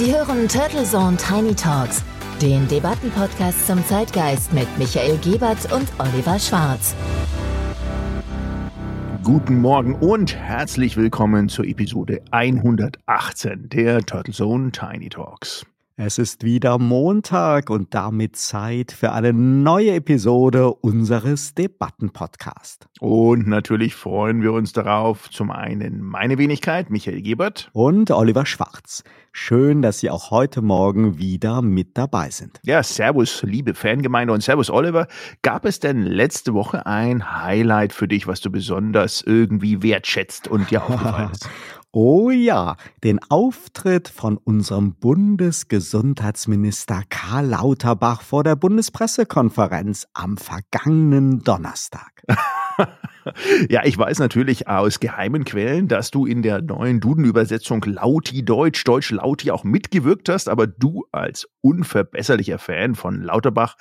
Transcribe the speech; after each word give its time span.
Sie 0.00 0.14
hören 0.14 0.48
Turtle 0.48 0.84
Zone 0.84 1.18
Tiny 1.18 1.54
Talks, 1.54 2.02
den 2.40 2.66
Debattenpodcast 2.68 3.66
zum 3.66 3.84
Zeitgeist 3.84 4.50
mit 4.50 4.66
Michael 4.78 5.18
Gebert 5.18 5.70
und 5.70 5.86
Oliver 5.98 6.38
Schwarz. 6.38 6.94
Guten 9.22 9.60
Morgen 9.60 9.94
und 9.96 10.34
herzlich 10.34 10.96
willkommen 10.96 11.50
zur 11.50 11.66
Episode 11.66 12.22
118 12.30 13.68
der 13.68 14.00
Turtle 14.00 14.32
Zone 14.32 14.72
Tiny 14.72 15.10
Talks. 15.10 15.66
Es 16.02 16.16
ist 16.16 16.44
wieder 16.44 16.78
Montag 16.78 17.68
und 17.68 17.92
damit 17.92 18.34
Zeit 18.34 18.90
für 18.90 19.12
eine 19.12 19.34
neue 19.34 19.96
Episode 19.96 20.72
unseres 20.72 21.54
Debattenpodcasts. 21.54 22.86
Und 23.00 23.46
natürlich 23.46 23.94
freuen 23.94 24.40
wir 24.40 24.54
uns 24.54 24.72
darauf, 24.72 25.28
zum 25.28 25.50
einen 25.50 26.00
meine 26.00 26.38
Wenigkeit, 26.38 26.88
Michael 26.88 27.20
Gebert. 27.20 27.68
Und 27.74 28.10
Oliver 28.12 28.46
Schwarz. 28.46 29.04
Schön, 29.32 29.82
dass 29.82 29.98
Sie 29.98 30.08
auch 30.08 30.30
heute 30.30 30.62
Morgen 30.62 31.18
wieder 31.18 31.60
mit 31.60 31.98
dabei 31.98 32.30
sind. 32.30 32.60
Ja, 32.64 32.82
Servus, 32.82 33.42
liebe 33.42 33.74
Fangemeinde 33.74 34.32
und 34.32 34.42
Servus, 34.42 34.70
Oliver. 34.70 35.06
Gab 35.42 35.66
es 35.66 35.80
denn 35.80 36.02
letzte 36.02 36.54
Woche 36.54 36.86
ein 36.86 37.42
Highlight 37.44 37.92
für 37.92 38.08
dich, 38.08 38.26
was 38.26 38.40
du 38.40 38.50
besonders 38.50 39.20
irgendwie 39.20 39.82
wertschätzt 39.82 40.48
und 40.48 40.70
dir 40.70 40.82
aufgefallen 40.88 41.32
ist? 41.32 41.46
Oh 41.92 42.30
ja, 42.30 42.76
den 43.02 43.18
Auftritt 43.30 44.06
von 44.06 44.36
unserem 44.36 44.94
Bundesgesundheitsminister 44.94 47.02
Karl 47.08 47.46
Lauterbach 47.46 48.22
vor 48.22 48.44
der 48.44 48.54
Bundespressekonferenz 48.54 50.06
am 50.14 50.36
vergangenen 50.36 51.40
Donnerstag. 51.40 52.22
ja, 53.68 53.84
ich 53.84 53.98
weiß 53.98 54.20
natürlich 54.20 54.68
aus 54.68 55.00
geheimen 55.00 55.44
Quellen, 55.44 55.88
dass 55.88 56.12
du 56.12 56.26
in 56.26 56.42
der 56.42 56.62
neuen 56.62 57.00
Duden-Übersetzung 57.00 57.84
Lauti 57.84 58.44
Deutsch, 58.44 58.84
Deutsch 58.84 59.10
Lauti 59.10 59.50
auch 59.50 59.64
mitgewirkt 59.64 60.28
hast, 60.28 60.48
aber 60.48 60.68
du 60.68 61.06
als 61.10 61.48
unverbesserlicher 61.60 62.58
Fan 62.58 62.94
von 62.94 63.22
Lauterbach, 63.22 63.76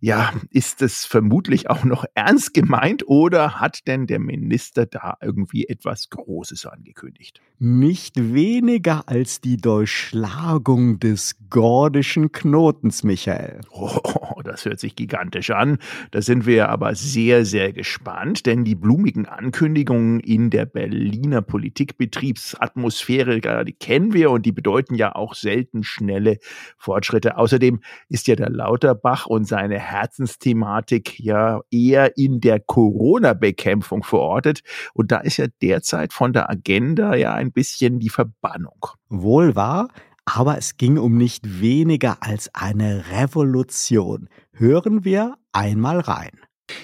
ja, 0.00 0.32
ist 0.50 0.82
es 0.82 1.04
vermutlich 1.04 1.68
auch 1.68 1.84
noch 1.84 2.06
ernst 2.14 2.54
gemeint 2.54 3.06
oder 3.06 3.60
hat 3.60 3.86
denn 3.86 4.06
der 4.06 4.18
Minister 4.18 4.86
da 4.86 5.18
irgendwie 5.20 5.66
etwas 5.66 6.08
Großes 6.10 6.66
angekündigt? 6.66 7.40
Nicht 7.58 8.14
weniger 8.16 9.08
als 9.08 9.42
die 9.42 9.58
Durchschlagung 9.58 10.98
des 10.98 11.36
gordischen 11.50 12.32
Knotens, 12.32 13.02
Michael. 13.02 13.60
Oh, 13.70 14.40
das 14.42 14.64
hört 14.64 14.80
sich 14.80 14.96
gigantisch 14.96 15.50
an. 15.50 15.76
Da 16.10 16.22
sind 16.22 16.46
wir 16.46 16.70
aber 16.70 16.94
sehr, 16.94 17.44
sehr 17.44 17.74
gespannt, 17.74 18.46
denn 18.46 18.64
die 18.64 18.74
blumigen 18.74 19.26
Ankündigungen 19.26 20.20
in 20.20 20.48
der 20.48 20.64
Berliner 20.64 21.42
Politikbetriebsatmosphäre, 21.42 23.64
die 23.64 23.74
kennen 23.74 24.14
wir 24.14 24.30
und 24.30 24.46
die 24.46 24.52
bedeuten 24.52 24.94
ja 24.94 25.14
auch 25.14 25.34
selten 25.34 25.82
schnelle 25.82 26.38
Fortschritte. 26.78 27.09
Außerdem 27.12 27.80
ist 28.08 28.28
ja 28.28 28.36
der 28.36 28.50
Lauterbach 28.50 29.26
und 29.26 29.46
seine 29.46 29.78
Herzensthematik 29.78 31.18
ja 31.20 31.60
eher 31.70 32.16
in 32.16 32.40
der 32.40 32.60
Corona-Bekämpfung 32.60 34.02
verortet. 34.02 34.60
Und 34.94 35.12
da 35.12 35.18
ist 35.18 35.36
ja 35.36 35.46
derzeit 35.62 36.12
von 36.12 36.32
der 36.32 36.50
Agenda 36.50 37.14
ja 37.14 37.34
ein 37.34 37.52
bisschen 37.52 37.98
die 37.98 38.10
Verbannung. 38.10 38.86
Wohl 39.08 39.56
wahr, 39.56 39.88
aber 40.24 40.58
es 40.58 40.76
ging 40.76 40.98
um 40.98 41.16
nicht 41.16 41.60
weniger 41.60 42.18
als 42.20 42.50
eine 42.54 43.04
Revolution. 43.12 44.28
Hören 44.52 45.04
wir 45.04 45.36
einmal 45.52 46.00
rein. 46.00 46.30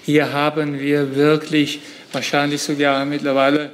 Hier 0.03 0.33
haben 0.33 0.79
wir 0.79 1.15
wirklich 1.15 1.81
wahrscheinlich 2.11 2.61
sogar 2.61 3.05
mittlerweile 3.05 3.71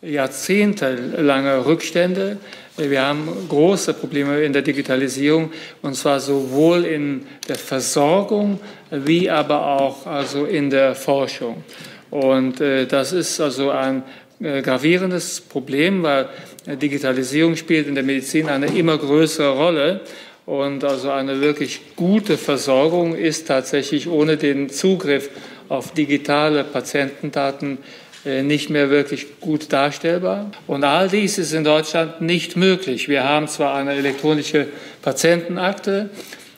jahrzehntelange 0.00 1.66
Rückstände. 1.66 2.38
Wir 2.78 3.06
haben 3.06 3.28
große 3.48 3.94
Probleme 3.94 4.42
in 4.42 4.52
der 4.52 4.60
Digitalisierung 4.60 5.50
und 5.80 5.94
zwar 5.94 6.20
sowohl 6.20 6.84
in 6.84 7.26
der 7.48 7.56
Versorgung 7.56 8.60
wie 8.90 9.30
aber 9.30 9.80
auch 9.80 10.06
also 10.06 10.44
in 10.44 10.68
der 10.68 10.94
Forschung. 10.94 11.64
Und 12.10 12.60
äh, 12.60 12.86
das 12.86 13.12
ist 13.12 13.40
also 13.40 13.70
ein 13.70 14.02
äh, 14.40 14.60
gravierendes 14.60 15.40
Problem, 15.40 16.02
weil 16.02 16.28
Digitalisierung 16.66 17.56
spielt 17.56 17.86
in 17.86 17.94
der 17.94 18.04
Medizin 18.04 18.48
eine 18.48 18.66
immer 18.66 18.98
größere 18.98 19.56
Rolle. 19.56 20.00
Und 20.44 20.84
also 20.84 21.10
eine 21.10 21.40
wirklich 21.40 21.96
gute 21.96 22.36
Versorgung 22.36 23.16
ist 23.16 23.48
tatsächlich 23.48 24.06
ohne 24.06 24.36
den 24.36 24.68
Zugriff 24.68 25.30
auf 25.68 25.94
digitale 25.94 26.62
Patientendaten 26.62 27.78
äh, 27.78 28.05
nicht 28.42 28.70
mehr 28.70 28.90
wirklich 28.90 29.40
gut 29.40 29.72
darstellbar. 29.72 30.50
Und 30.66 30.84
all 30.84 31.08
dies 31.08 31.38
ist 31.38 31.52
in 31.52 31.64
Deutschland 31.64 32.20
nicht 32.20 32.56
möglich. 32.56 33.08
Wir 33.08 33.24
haben 33.24 33.48
zwar 33.48 33.74
eine 33.74 33.94
elektronische 33.94 34.66
Patientenakte, 35.02 36.10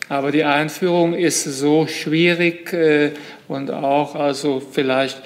aber 0.09 0.33
die 0.33 0.45
Einführung 0.45 1.15
ist 1.15 1.45
so 1.45 1.87
schwierig 1.87 2.73
äh, 2.73 3.13
und 3.49 3.71
auch 3.71 4.15
also 4.15 4.61
vielleicht 4.61 5.21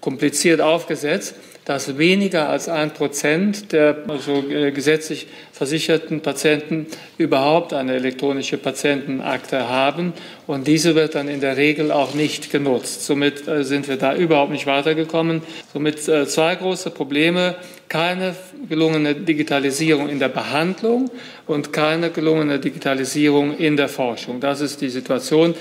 kompliziert 0.00 0.60
aufgesetzt, 0.60 1.34
dass 1.72 1.96
weniger 1.96 2.50
als 2.50 2.68
ein 2.68 2.90
Prozent 2.92 3.72
der 3.72 3.96
also 4.06 4.44
äh, 4.50 4.72
gesetzlich 4.72 5.26
versicherten 5.52 6.20
Patienten 6.20 6.86
überhaupt 7.16 7.72
eine 7.72 7.94
elektronische 7.94 8.58
Patientenakte 8.58 9.70
haben. 9.70 10.12
Und 10.46 10.66
diese 10.66 10.94
wird 10.94 11.14
dann 11.14 11.28
in 11.28 11.40
der 11.40 11.56
Regel 11.56 11.90
auch 11.90 12.12
nicht 12.12 12.52
genutzt. 12.52 13.06
Somit 13.06 13.48
äh, 13.48 13.64
sind 13.64 13.88
wir 13.88 13.96
da 13.96 14.14
überhaupt 14.14 14.52
nicht 14.52 14.66
weitergekommen. 14.66 15.40
Somit 15.72 16.06
äh, 16.08 16.26
zwei 16.26 16.56
große 16.56 16.90
Probleme. 16.90 17.54
Keine 17.88 18.34
gelungene 18.68 19.14
Digitalisierung 19.14 20.10
in 20.10 20.18
der 20.18 20.28
Behandlung 20.28 21.10
und 21.46 21.72
keine 21.72 22.10
gelungene 22.10 22.58
Digitalisierung 22.58 23.56
in 23.56 23.78
der 23.78 23.88
Forschung. 23.88 24.40
Das 24.40 24.60
ist 24.60 24.82
die 24.82 24.90
Situation. 24.90 25.54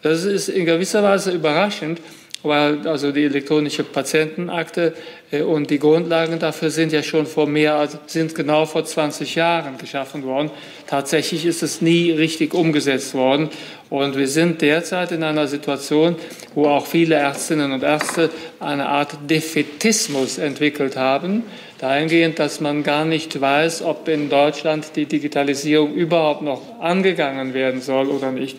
Das 0.00 0.24
ist 0.24 0.48
in 0.48 0.64
gewisser 0.64 1.02
Weise 1.02 1.32
überraschend, 1.32 2.00
weil 2.42 2.86
also 2.86 3.12
die 3.12 3.24
elektronische 3.24 3.84
Patientenakte 3.84 4.94
äh, 5.30 5.42
und 5.42 5.70
die 5.70 5.78
Grundlagen 5.78 6.38
dafür 6.38 6.70
sind 6.70 6.92
ja 6.92 7.02
schon 7.02 7.26
vor 7.26 7.46
mehr 7.46 7.74
als 7.74 7.98
sind 8.06 8.34
genau 8.34 8.66
vor 8.66 8.84
20 8.84 9.34
Jahren 9.34 9.78
geschaffen 9.78 10.24
worden. 10.24 10.50
Tatsächlich 10.86 11.44
ist 11.44 11.62
es 11.62 11.80
nie 11.80 12.10
richtig 12.10 12.54
umgesetzt 12.54 13.14
worden 13.14 13.50
und 13.90 14.16
wir 14.16 14.28
sind 14.28 14.62
derzeit 14.62 15.12
in 15.12 15.22
einer 15.22 15.48
Situation, 15.48 16.16
wo 16.54 16.66
auch 16.66 16.86
viele 16.86 17.16
Ärztinnen 17.16 17.72
und 17.72 17.82
Ärzte 17.82 18.30
eine 18.60 18.88
Art 18.88 19.16
Defetismus 19.28 20.38
entwickelt 20.38 20.96
haben, 20.96 21.42
dahingehend, 21.78 22.38
dass 22.38 22.60
man 22.60 22.82
gar 22.82 23.04
nicht 23.04 23.40
weiß, 23.40 23.82
ob 23.82 24.06
in 24.08 24.28
Deutschland 24.28 24.92
die 24.96 25.06
Digitalisierung 25.06 25.94
überhaupt 25.94 26.42
noch 26.42 26.80
angegangen 26.80 27.52
werden 27.52 27.80
soll 27.80 28.08
oder 28.08 28.30
nicht. 28.30 28.58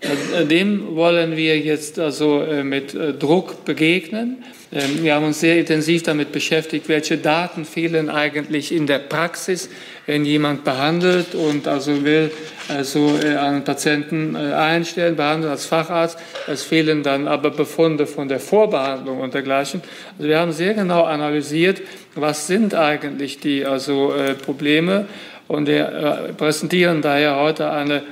Äh, 0.00 0.44
dem 0.44 0.94
wollen 0.94 1.36
wir 1.36 1.58
jetzt 1.58 1.98
also 1.98 2.42
äh, 2.42 2.62
mit 2.62 2.94
äh, 2.94 3.14
Druck 3.14 3.64
begegnen. 3.64 4.44
Ähm, 4.70 5.02
wir 5.02 5.14
haben 5.14 5.24
uns 5.24 5.40
sehr 5.40 5.58
intensiv 5.58 6.04
damit 6.04 6.30
beschäftigt, 6.30 6.88
welche 6.88 7.18
Daten 7.18 7.64
fehlen 7.64 8.08
eigentlich 8.08 8.72
in 8.72 8.86
der 8.86 9.00
Praxis, 9.00 9.68
wenn 10.06 10.24
jemand 10.24 10.62
behandelt 10.62 11.34
und 11.34 11.66
also 11.66 12.04
will 12.04 12.30
also 12.68 13.18
einen 13.22 13.64
Patienten 13.64 14.36
einstellen, 14.36 15.16
behandeln 15.16 15.50
als 15.50 15.66
Facharzt. 15.66 16.18
Es 16.46 16.62
fehlen 16.62 17.02
dann 17.02 17.26
aber 17.28 17.50
Befunde 17.50 18.06
von 18.06 18.28
der 18.28 18.40
Vorbehandlung 18.40 19.20
und 19.20 19.34
dergleichen. 19.34 19.82
Also 20.16 20.28
wir 20.28 20.38
haben 20.38 20.52
sehr 20.52 20.74
genau 20.74 21.04
analysiert, 21.04 21.82
was 22.14 22.46
sind 22.46 22.74
eigentlich 22.74 23.40
die 23.40 23.66
also 23.66 24.14
Probleme 24.44 25.06
und 25.46 25.66
wir 25.66 26.34
präsentieren 26.38 27.02
daher 27.02 27.36
heute 27.36 27.70
eine 27.70 28.02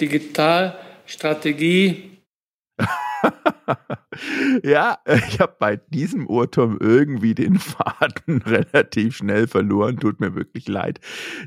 digital 0.00 0.76
Strategie. 1.10 2.18
ja, 4.62 4.98
ich 5.06 5.40
habe 5.40 5.56
bei 5.58 5.76
diesem 5.76 6.26
Urturm 6.26 6.78
irgendwie 6.80 7.34
den 7.34 7.58
Faden 7.58 8.42
relativ 8.46 9.16
schnell 9.16 9.46
verloren. 9.46 9.98
Tut 9.98 10.20
mir 10.20 10.34
wirklich 10.34 10.68
leid. 10.68 11.00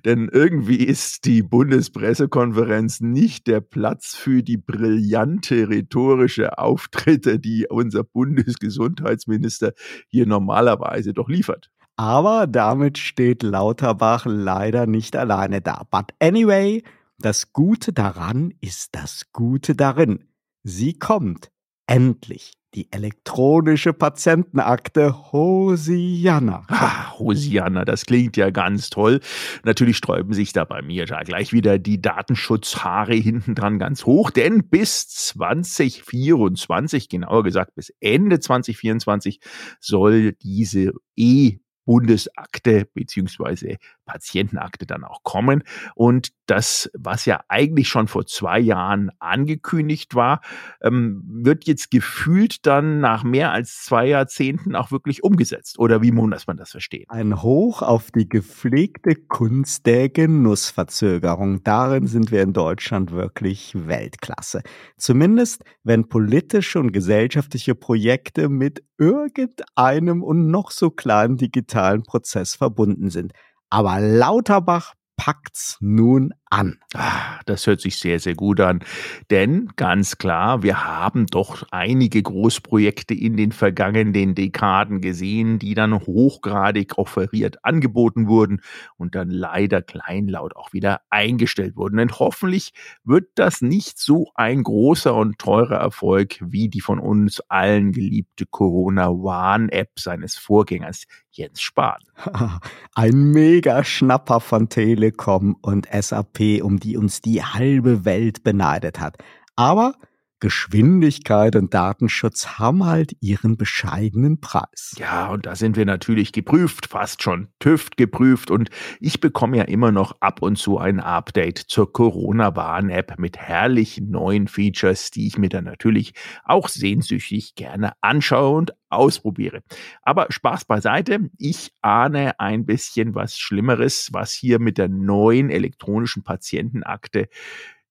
Denn 0.05 0.29
irgendwie 0.31 0.83
ist 0.83 1.25
die 1.25 1.41
Bundespressekonferenz 1.41 3.01
nicht 3.01 3.47
der 3.47 3.61
Platz 3.61 4.15
für 4.15 4.43
die 4.43 4.57
brillante 4.57 5.69
rhetorische 5.69 6.57
Auftritte, 6.57 7.39
die 7.39 7.65
unser 7.69 8.03
Bundesgesundheitsminister 8.03 9.73
hier 10.07 10.25
normalerweise 10.25 11.13
doch 11.13 11.29
liefert. 11.29 11.69
Aber 11.95 12.47
damit 12.47 12.97
steht 12.97 13.43
Lauterbach 13.43 14.25
leider 14.25 14.87
nicht 14.87 15.15
alleine 15.15 15.61
da. 15.61 15.83
But 15.91 16.09
anyway, 16.19 16.83
das 17.23 17.53
Gute 17.53 17.93
daran 17.93 18.53
ist 18.59 18.95
das 18.95 19.31
Gute 19.31 19.75
darin. 19.75 20.25
Sie 20.63 20.93
kommt. 20.93 21.51
Endlich. 21.87 22.51
Die 22.73 22.91
elektronische 22.91 23.93
Patientenakte 23.93 25.31
Hosianna. 25.31 26.65
Ah, 26.67 27.17
Hosianna, 27.17 27.85
das 27.85 28.05
klingt 28.05 28.35
ja 28.35 28.49
ganz 28.49 28.89
toll. 28.89 29.21
Natürlich 29.63 29.97
sträuben 29.97 30.33
sich 30.33 30.51
da 30.51 30.65
bei 30.65 30.81
mir 30.81 31.05
ja 31.05 31.21
gleich 31.21 31.53
wieder 31.53 31.79
die 31.79 32.01
Datenschutzhaare 32.01 33.13
hinten 33.13 33.55
dran 33.55 33.79
ganz 33.79 34.05
hoch, 34.05 34.29
denn 34.29 34.67
bis 34.67 35.07
2024, 35.07 37.07
genauer 37.07 37.43
gesagt 37.43 37.75
bis 37.75 37.93
Ende 38.01 38.41
2024, 38.41 39.39
soll 39.79 40.33
diese 40.33 40.91
E 41.15 41.59
Bundesakte 41.85 42.87
beziehungsweise 42.93 43.77
Patientenakte 44.05 44.85
dann 44.85 45.03
auch 45.03 45.23
kommen. 45.23 45.63
Und 45.95 46.29
das, 46.45 46.89
was 46.93 47.25
ja 47.25 47.41
eigentlich 47.47 47.87
schon 47.87 48.07
vor 48.07 48.25
zwei 48.25 48.59
Jahren 48.59 49.11
angekündigt 49.19 50.15
war, 50.15 50.41
ähm, 50.81 51.23
wird 51.25 51.65
jetzt 51.65 51.89
gefühlt 51.91 52.65
dann 52.65 52.99
nach 52.99 53.23
mehr 53.23 53.51
als 53.51 53.83
zwei 53.83 54.07
Jahrzehnten 54.07 54.75
auch 54.75 54.91
wirklich 54.91 55.23
umgesetzt. 55.23 55.79
Oder 55.79 56.01
wie 56.01 56.11
muss 56.11 56.47
man 56.47 56.57
das 56.57 56.71
verstehen? 56.71 57.05
Ein 57.09 57.41
Hoch 57.41 57.81
auf 57.81 58.11
die 58.11 58.27
gepflegte 58.27 59.15
Kunst 59.15 59.85
der 59.85 60.09
Genussverzögerung. 60.09 61.63
Darin 61.63 62.07
sind 62.07 62.31
wir 62.31 62.41
in 62.41 62.53
Deutschland 62.53 63.11
wirklich 63.11 63.73
Weltklasse. 63.73 64.61
Zumindest, 64.97 65.63
wenn 65.83 66.07
politische 66.07 66.79
und 66.79 66.91
gesellschaftliche 66.91 67.75
Projekte 67.75 68.49
mit 68.49 68.83
irgendeinem 68.97 70.23
und 70.23 70.49
noch 70.49 70.71
so 70.71 70.89
kleinen 70.89 71.37
digitalen 71.37 72.03
Prozess 72.03 72.55
verbunden 72.55 73.09
sind. 73.09 73.33
Aber 73.73 73.99
Lauterbach 73.99 74.93
packt's 75.15 75.77
nun 75.79 76.33
an. 76.53 76.77
Ah, 76.93 77.39
das 77.45 77.65
hört 77.65 77.81
sich 77.81 77.97
sehr, 77.97 78.19
sehr 78.19 78.35
gut 78.35 78.59
an. 78.59 78.83
Denn 79.31 79.69
ganz 79.75 80.17
klar, 80.17 80.61
wir 80.61 80.85
haben 80.85 81.25
doch 81.25 81.63
einige 81.71 82.21
Großprojekte 82.21 83.15
in 83.15 83.37
den 83.37 83.51
vergangenen 83.51 84.35
Dekaden 84.35 85.01
gesehen, 85.01 85.57
die 85.57 85.73
dann 85.73 85.99
hochgradig 85.99 86.97
offeriert 86.97 87.63
angeboten 87.63 88.27
wurden 88.27 88.61
und 88.97 89.15
dann 89.15 89.29
leider 89.29 89.81
kleinlaut 89.81 90.55
auch 90.55 90.73
wieder 90.73 91.01
eingestellt 91.09 91.75
wurden. 91.75 91.99
Und 91.99 92.19
hoffentlich 92.19 92.73
wird 93.03 93.29
das 93.35 93.61
nicht 93.61 93.97
so 93.97 94.31
ein 94.35 94.61
großer 94.61 95.15
und 95.15 95.39
teurer 95.39 95.77
Erfolg 95.77 96.37
wie 96.41 96.69
die 96.69 96.81
von 96.81 96.99
uns 96.99 97.39
allen 97.49 97.93
geliebte 97.93 98.45
Corona-Warn-App 98.45 99.99
seines 99.99 100.35
Vorgängers 100.35 101.05
Jens 101.31 101.61
Spahn. 101.61 101.99
Ein 102.93 103.31
Mega-Schnapper 103.31 104.39
von 104.39 104.69
Telekom 105.03 105.57
und 105.61 105.87
SAP 105.91 106.61
um 106.61 106.79
die 106.79 106.95
uns 106.95 107.19
die 107.19 107.43
halbe 107.43 108.05
Welt 108.05 108.43
beneidet 108.43 109.01
hat. 109.01 109.17
Aber 109.57 109.95
Geschwindigkeit 110.43 111.55
und 111.55 111.73
Datenschutz 111.73 112.59
haben 112.59 112.85
halt 112.85 113.15
ihren 113.21 113.55
bescheidenen 113.55 114.41
Preis. 114.41 114.93
Ja, 114.99 115.27
und 115.27 115.45
da 115.45 115.55
sind 115.55 115.77
wir 115.77 115.85
natürlich 115.85 116.33
geprüft, 116.33 116.87
fast 116.87 117.23
schon 117.23 117.47
TÜV 117.59 117.91
geprüft 117.95 118.51
und 118.51 118.69
ich 118.99 119.21
bekomme 119.21 119.55
ja 119.55 119.63
immer 119.63 119.93
noch 119.93 120.17
ab 120.19 120.41
und 120.41 120.57
zu 120.57 120.79
ein 120.79 120.99
Update 120.99 121.59
zur 121.59 121.93
Corona-Warn-App 121.93 123.17
mit 123.19 123.37
herrlichen 123.37 124.11
neuen 124.11 124.49
Features, 124.49 125.11
die 125.11 125.27
ich 125.27 125.37
mir 125.37 125.47
dann 125.47 125.63
natürlich 125.63 126.13
auch 126.43 126.67
sehnsüchtig 126.67 127.55
gerne 127.55 127.93
anschaue 128.01 128.57
und 128.57 128.73
ausprobiere. 128.89 129.63
Aber 130.01 130.27
Spaß 130.29 130.65
beiseite, 130.65 131.29
ich 131.37 131.71
ahne 131.81 132.37
ein 132.41 132.65
bisschen 132.65 133.15
was 133.15 133.39
Schlimmeres, 133.39 134.09
was 134.11 134.33
hier 134.33 134.59
mit 134.59 134.77
der 134.77 134.89
neuen 134.89 135.49
elektronischen 135.49 136.23
Patientenakte 136.23 137.29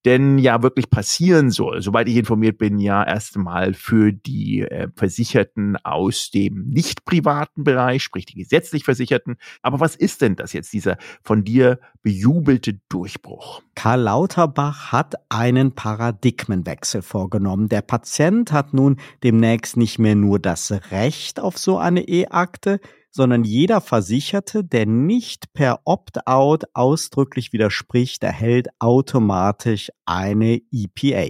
denn 0.05 0.37
ja 0.37 0.61
wirklich 0.61 0.89
passieren 0.89 1.49
soll. 1.49 1.81
Soweit 1.81 2.07
ich 2.07 2.17
informiert 2.17 2.57
bin, 2.57 2.79
ja 2.79 3.03
erstmal 3.03 3.73
für 3.73 4.11
die 4.11 4.61
äh, 4.61 4.89
Versicherten 4.95 5.77
aus 5.77 6.29
dem 6.31 6.67
nicht 6.69 7.05
privaten 7.05 7.63
Bereich, 7.63 8.03
sprich 8.03 8.25
die 8.25 8.35
gesetzlich 8.35 8.83
Versicherten. 8.83 9.37
Aber 9.61 9.79
was 9.79 9.95
ist 9.95 10.21
denn 10.21 10.35
das 10.35 10.53
jetzt, 10.53 10.73
dieser 10.73 10.97
von 11.23 11.43
dir 11.43 11.79
bejubelte 12.01 12.79
Durchbruch? 12.89 13.61
Karl 13.75 14.01
Lauterbach 14.01 14.91
hat 14.91 15.15
einen 15.29 15.73
Paradigmenwechsel 15.73 17.01
vorgenommen. 17.01 17.69
Der 17.69 17.81
Patient 17.81 18.51
hat 18.51 18.73
nun 18.73 18.97
demnächst 19.23 19.77
nicht 19.77 19.99
mehr 19.99 20.15
nur 20.15 20.39
das 20.39 20.71
Recht 20.91 21.39
auf 21.39 21.57
so 21.57 21.77
eine 21.77 22.07
E-Akte, 22.07 22.79
sondern 23.13 23.43
jeder 23.43 23.79
Versicherte, 23.79 24.63
der 24.63 24.87
nicht 24.87 25.53
per 25.53 25.81
Opt-out 25.85 26.63
ausdrücklich 26.73 27.53
widerspricht, 27.53 28.23
erhält 28.23 28.69
automatisch 28.79 29.91
eine 30.05 30.61
EPA. 30.71 31.27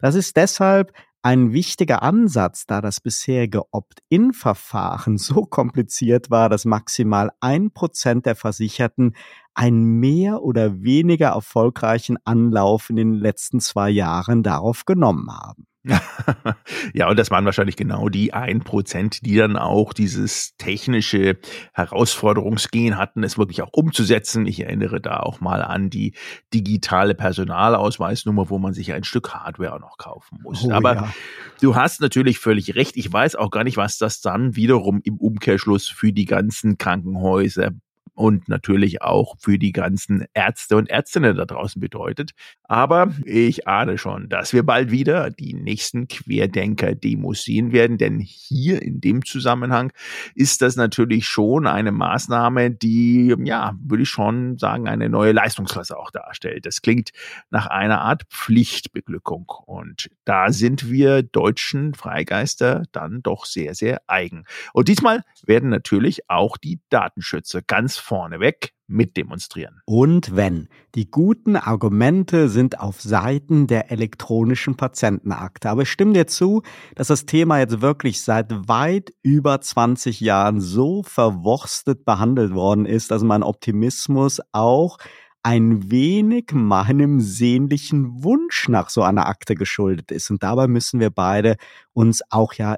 Das 0.00 0.16
ist 0.16 0.36
deshalb 0.36 0.92
ein 1.22 1.52
wichtiger 1.52 2.02
Ansatz, 2.02 2.66
da 2.66 2.82
das 2.82 3.00
bisherige 3.00 3.62
Opt-in-Verfahren 3.72 5.16
so 5.18 5.42
kompliziert 5.42 6.30
war, 6.30 6.48
dass 6.48 6.64
maximal 6.64 7.30
ein 7.40 7.70
Prozent 7.70 8.26
der 8.26 8.34
Versicherten 8.34 9.14
einen 9.54 10.00
mehr 10.00 10.42
oder 10.42 10.82
weniger 10.82 11.28
erfolgreichen 11.28 12.18
Anlauf 12.24 12.90
in 12.90 12.96
den 12.96 13.14
letzten 13.14 13.60
zwei 13.60 13.88
Jahren 13.88 14.42
darauf 14.42 14.84
genommen 14.84 15.30
haben. 15.30 15.66
ja, 16.94 17.08
und 17.08 17.18
das 17.18 17.30
waren 17.30 17.44
wahrscheinlich 17.44 17.76
genau 17.76 18.08
die 18.08 18.32
ein 18.32 18.60
Prozent, 18.60 19.24
die 19.26 19.36
dann 19.36 19.56
auch 19.56 19.92
dieses 19.92 20.56
technische 20.56 21.38
Herausforderungsgehen 21.74 22.96
hatten, 22.96 23.22
es 23.22 23.36
wirklich 23.36 23.62
auch 23.62 23.70
umzusetzen. 23.72 24.46
Ich 24.46 24.60
erinnere 24.60 25.00
da 25.00 25.20
auch 25.20 25.40
mal 25.40 25.62
an 25.62 25.90
die 25.90 26.14
digitale 26.54 27.14
Personalausweisnummer, 27.14 28.48
wo 28.48 28.58
man 28.58 28.72
sich 28.72 28.92
ein 28.92 29.04
Stück 29.04 29.34
Hardware 29.34 29.74
auch 29.74 29.80
noch 29.80 29.98
kaufen 29.98 30.38
muss. 30.42 30.64
Oh, 30.64 30.70
Aber 30.70 30.94
ja. 30.94 31.14
du 31.60 31.76
hast 31.76 32.00
natürlich 32.00 32.38
völlig 32.38 32.74
recht. 32.74 32.96
Ich 32.96 33.12
weiß 33.12 33.36
auch 33.36 33.50
gar 33.50 33.64
nicht, 33.64 33.76
was 33.76 33.98
das 33.98 34.20
dann 34.20 34.56
wiederum 34.56 35.00
im 35.04 35.18
Umkehrschluss 35.18 35.88
für 35.88 36.12
die 36.12 36.24
ganzen 36.24 36.78
Krankenhäuser 36.78 37.72
und 38.14 38.48
natürlich 38.48 39.02
auch 39.02 39.36
für 39.38 39.58
die 39.58 39.72
ganzen 39.72 40.24
Ärzte 40.34 40.76
und 40.76 40.88
Ärztinnen 40.88 41.36
da 41.36 41.44
draußen 41.44 41.80
bedeutet. 41.80 42.32
Aber 42.62 43.12
ich 43.24 43.66
ahne 43.66 43.98
schon, 43.98 44.28
dass 44.28 44.52
wir 44.52 44.62
bald 44.62 44.90
wieder 44.90 45.30
die 45.30 45.54
nächsten 45.54 46.08
Querdenker-Demos 46.08 47.42
sehen 47.42 47.72
werden, 47.72 47.98
denn 47.98 48.20
hier 48.20 48.82
in 48.82 49.00
dem 49.00 49.24
Zusammenhang 49.24 49.92
ist 50.34 50.62
das 50.62 50.76
natürlich 50.76 51.26
schon 51.26 51.66
eine 51.66 51.92
Maßnahme, 51.92 52.70
die, 52.70 53.34
ja, 53.44 53.74
würde 53.82 54.04
ich 54.04 54.08
schon 54.08 54.58
sagen, 54.58 54.88
eine 54.88 55.08
neue 55.08 55.32
Leistungsklasse 55.32 55.98
auch 55.98 56.10
darstellt. 56.10 56.66
Das 56.66 56.82
klingt 56.82 57.10
nach 57.50 57.66
einer 57.66 58.00
Art 58.02 58.24
Pflichtbeglückung 58.30 59.50
und 59.66 60.08
da 60.24 60.52
sind 60.52 60.90
wir 60.90 61.22
deutschen 61.22 61.94
Freigeister 61.94 62.84
dann 62.92 63.22
doch 63.22 63.44
sehr, 63.44 63.74
sehr 63.74 64.02
eigen. 64.06 64.44
Und 64.72 64.88
diesmal 64.88 65.24
werden 65.44 65.70
natürlich 65.70 66.30
auch 66.30 66.56
die 66.56 66.80
Datenschützer 66.90 67.62
ganz 67.62 67.93
vorneweg 67.98 68.72
mitdemonstrieren. 68.86 69.80
Und 69.86 70.36
wenn. 70.36 70.68
Die 70.94 71.10
guten 71.10 71.56
Argumente 71.56 72.48
sind 72.48 72.80
auf 72.80 73.00
Seiten 73.00 73.66
der 73.66 73.90
elektronischen 73.90 74.76
Patientenakte. 74.76 75.70
Aber 75.70 75.82
ich 75.82 75.90
stimme 75.90 76.12
dir 76.12 76.26
zu, 76.26 76.62
dass 76.94 77.08
das 77.08 77.26
Thema 77.26 77.58
jetzt 77.58 77.80
wirklich 77.80 78.22
seit 78.22 78.68
weit 78.68 79.12
über 79.22 79.60
20 79.60 80.20
Jahren 80.20 80.60
so 80.60 81.02
verwurstet 81.02 82.04
behandelt 82.04 82.54
worden 82.54 82.86
ist, 82.86 83.10
dass 83.10 83.22
mein 83.22 83.42
Optimismus 83.42 84.40
auch 84.52 84.98
ein 85.42 85.90
wenig 85.90 86.52
meinem 86.52 87.20
sehnlichen 87.20 88.24
Wunsch 88.24 88.68
nach 88.68 88.88
so 88.88 89.02
einer 89.02 89.26
Akte 89.26 89.54
geschuldet 89.54 90.10
ist. 90.10 90.30
Und 90.30 90.42
dabei 90.42 90.68
müssen 90.68 91.00
wir 91.00 91.10
beide 91.10 91.56
uns 91.92 92.22
auch 92.30 92.54
ja 92.54 92.76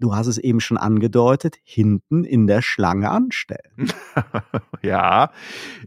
du 0.00 0.14
hast 0.14 0.26
es 0.26 0.38
eben 0.38 0.60
schon 0.60 0.76
angedeutet, 0.76 1.56
hinten 1.62 2.24
in 2.24 2.46
der 2.46 2.62
Schlange 2.62 3.10
anstellen. 3.10 3.92
ja, 4.82 5.30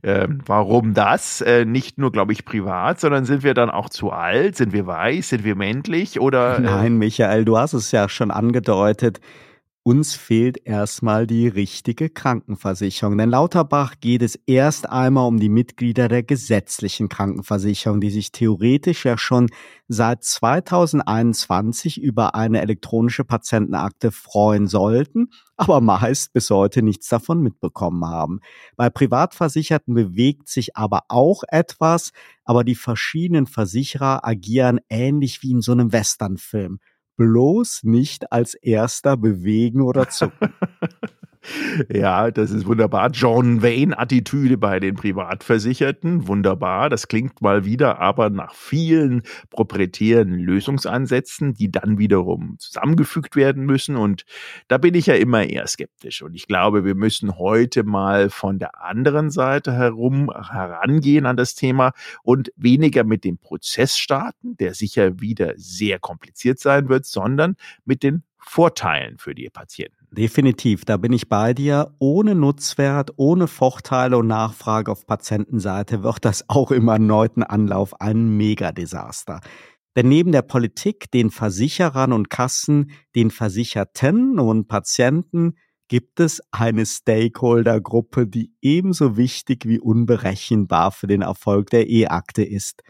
äh, 0.01 0.27
warum 0.45 0.93
das? 0.93 1.41
Äh, 1.41 1.65
nicht 1.65 1.97
nur, 1.97 2.11
glaube 2.11 2.33
ich, 2.33 2.45
privat, 2.45 2.99
sondern 2.99 3.25
sind 3.25 3.43
wir 3.43 3.53
dann 3.53 3.69
auch 3.69 3.89
zu 3.89 4.11
alt? 4.11 4.55
Sind 4.55 4.73
wir 4.73 4.87
weiß? 4.87 5.29
Sind 5.29 5.43
wir 5.43 5.55
männlich? 5.55 6.19
Oder? 6.19 6.57
Äh 6.57 6.61
Nein, 6.61 6.97
Michael, 6.97 7.45
du 7.45 7.57
hast 7.57 7.73
es 7.73 7.91
ja 7.91 8.09
schon 8.09 8.31
angedeutet. 8.31 9.19
Uns 9.87 10.15
fehlt 10.15 10.67
erstmal 10.67 11.27
die 11.27 11.47
richtige 11.47 12.09
Krankenversicherung. 12.09 13.17
Denn 13.17 13.29
Lauterbach 13.29 13.93
geht 14.01 14.21
es 14.21 14.35
erst 14.45 14.89
einmal 14.89 15.29
um 15.29 15.39
die 15.39 15.47
Mitglieder 15.47 16.09
der 16.09 16.23
gesetzlichen 16.23 17.07
Krankenversicherung, 17.07 18.01
die 18.01 18.09
sich 18.09 18.33
theoretisch 18.33 19.05
ja 19.05 19.17
schon 19.17 19.47
seit 19.87 20.25
2021 20.25 22.01
über 22.01 22.35
eine 22.35 22.59
elektronische 22.59 23.23
Patientenakte 23.23 24.11
freuen 24.11 24.67
sollten, 24.67 25.29
aber 25.55 25.79
meist 25.79 26.33
bis 26.33 26.49
heute 26.49 26.81
nichts 26.81 27.07
davon 27.07 27.41
mitbekommen 27.41 28.03
haben. 28.05 28.41
Bei 28.75 28.89
Privatversicherten 28.89 29.93
bewegt 29.93 30.49
sich 30.49 30.75
aber 30.75 31.03
auch 31.07 31.43
etwas, 31.47 32.11
aber 32.43 32.65
die 32.65 32.75
verschiedenen 32.75 33.47
Versicherer 33.47 34.27
agieren 34.27 34.81
ähnlich 34.89 35.41
wie 35.43 35.51
in 35.51 35.61
so 35.61 35.71
einem 35.71 35.93
Westernfilm 35.93 36.79
bloß 37.17 37.81
nicht 37.83 38.31
als 38.31 38.53
erster 38.53 39.17
bewegen 39.17 39.81
oder 39.81 40.09
zucken. 40.09 40.53
Ja, 41.89 42.31
das 42.31 42.51
ist 42.51 42.65
wunderbar. 42.65 43.09
John 43.11 43.61
Wayne-Attitüde 43.61 44.57
bei 44.57 44.79
den 44.79 44.95
Privatversicherten. 44.95 46.27
Wunderbar. 46.27 46.89
Das 46.89 47.07
klingt 47.07 47.41
mal 47.41 47.65
wieder 47.65 47.99
aber 47.99 48.29
nach 48.29 48.53
vielen 48.53 49.23
proprietären 49.49 50.33
Lösungsansätzen, 50.33 51.53
die 51.53 51.71
dann 51.71 51.97
wiederum 51.97 52.55
zusammengefügt 52.59 53.35
werden 53.35 53.65
müssen. 53.65 53.95
Und 53.95 54.25
da 54.67 54.77
bin 54.77 54.93
ich 54.93 55.07
ja 55.07 55.15
immer 55.15 55.43
eher 55.43 55.67
skeptisch. 55.67 56.21
Und 56.21 56.35
ich 56.35 56.47
glaube, 56.47 56.85
wir 56.85 56.95
müssen 56.95 57.37
heute 57.37 57.83
mal 57.83 58.29
von 58.29 58.59
der 58.59 58.83
anderen 58.83 59.29
Seite 59.29 59.73
herum 59.73 60.31
herangehen 60.31 61.25
an 61.25 61.37
das 61.37 61.55
Thema 61.55 61.93
und 62.23 62.51
weniger 62.55 63.03
mit 63.03 63.23
dem 63.23 63.37
Prozess 63.37 63.97
starten, 63.97 64.57
der 64.57 64.73
sicher 64.73 65.19
wieder 65.19 65.53
sehr 65.55 65.99
kompliziert 65.99 66.59
sein 66.59 66.89
wird, 66.89 67.05
sondern 67.05 67.55
mit 67.85 68.03
den 68.03 68.23
Vorteilen 68.37 69.17
für 69.17 69.35
die 69.35 69.49
Patienten. 69.49 69.96
Definitiv, 70.11 70.85
da 70.85 70.97
bin 70.97 71.11
ich 71.11 71.27
bei 71.27 71.53
dir. 71.53 71.93
Ohne 71.99 72.33
Nutzwert, 72.33 73.11
ohne 73.17 73.47
Vorteile 73.47 74.17
und 74.17 74.27
Nachfrage 74.27 74.91
auf 74.91 75.05
Patientenseite 75.05 76.01
wird 76.01 76.23
das 76.23 76.45
auch 76.47 76.71
im 76.71 76.87
erneuten 76.87 77.43
Anlauf 77.43 77.99
ein 77.99 78.29
Megadesaster. 78.37 79.41
Denn 79.97 80.07
neben 80.07 80.31
der 80.31 80.43
Politik, 80.43 81.11
den 81.11 81.29
Versicherern 81.29 82.13
und 82.13 82.29
Kassen, 82.29 82.91
den 83.15 83.31
Versicherten 83.31 84.39
und 84.39 84.67
Patienten 84.67 85.55
gibt 85.89 86.19
es 86.19 86.41
eine 86.51 86.85
Stakeholdergruppe, 86.85 88.27
die 88.27 88.53
ebenso 88.61 89.17
wichtig 89.17 89.65
wie 89.65 89.79
unberechenbar 89.79 90.91
für 90.91 91.07
den 91.07 91.21
Erfolg 91.21 91.69
der 91.69 91.89
E-Akte 91.89 92.43
ist. 92.43 92.81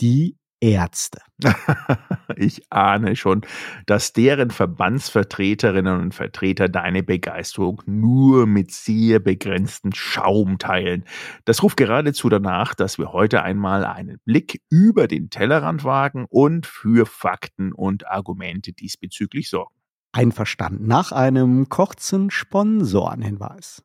Die 0.00 0.36
Ärzte. 0.60 1.20
ich 2.36 2.62
ahne 2.70 3.16
schon, 3.16 3.42
dass 3.86 4.12
deren 4.12 4.50
Verbandsvertreterinnen 4.50 6.00
und 6.00 6.14
Vertreter 6.14 6.68
deine 6.68 7.02
Begeisterung 7.02 7.82
nur 7.86 8.46
mit 8.46 8.72
sehr 8.72 9.20
begrenzten 9.20 9.92
Schaum 9.92 10.58
teilen. 10.58 11.04
Das 11.44 11.62
ruft 11.62 11.76
geradezu 11.76 12.28
danach, 12.28 12.74
dass 12.74 12.98
wir 12.98 13.12
heute 13.12 13.42
einmal 13.42 13.84
einen 13.84 14.18
Blick 14.24 14.62
über 14.68 15.06
den 15.06 15.30
Tellerrand 15.30 15.84
wagen 15.84 16.26
und 16.28 16.66
für 16.66 17.06
Fakten 17.06 17.72
und 17.72 18.06
Argumente 18.08 18.72
diesbezüglich 18.72 19.48
sorgen. 19.48 19.74
Einverstanden. 20.12 20.86
Nach 20.86 21.12
einem 21.12 21.68
kurzen 21.68 22.30
Sponsorenhinweis. 22.30 23.84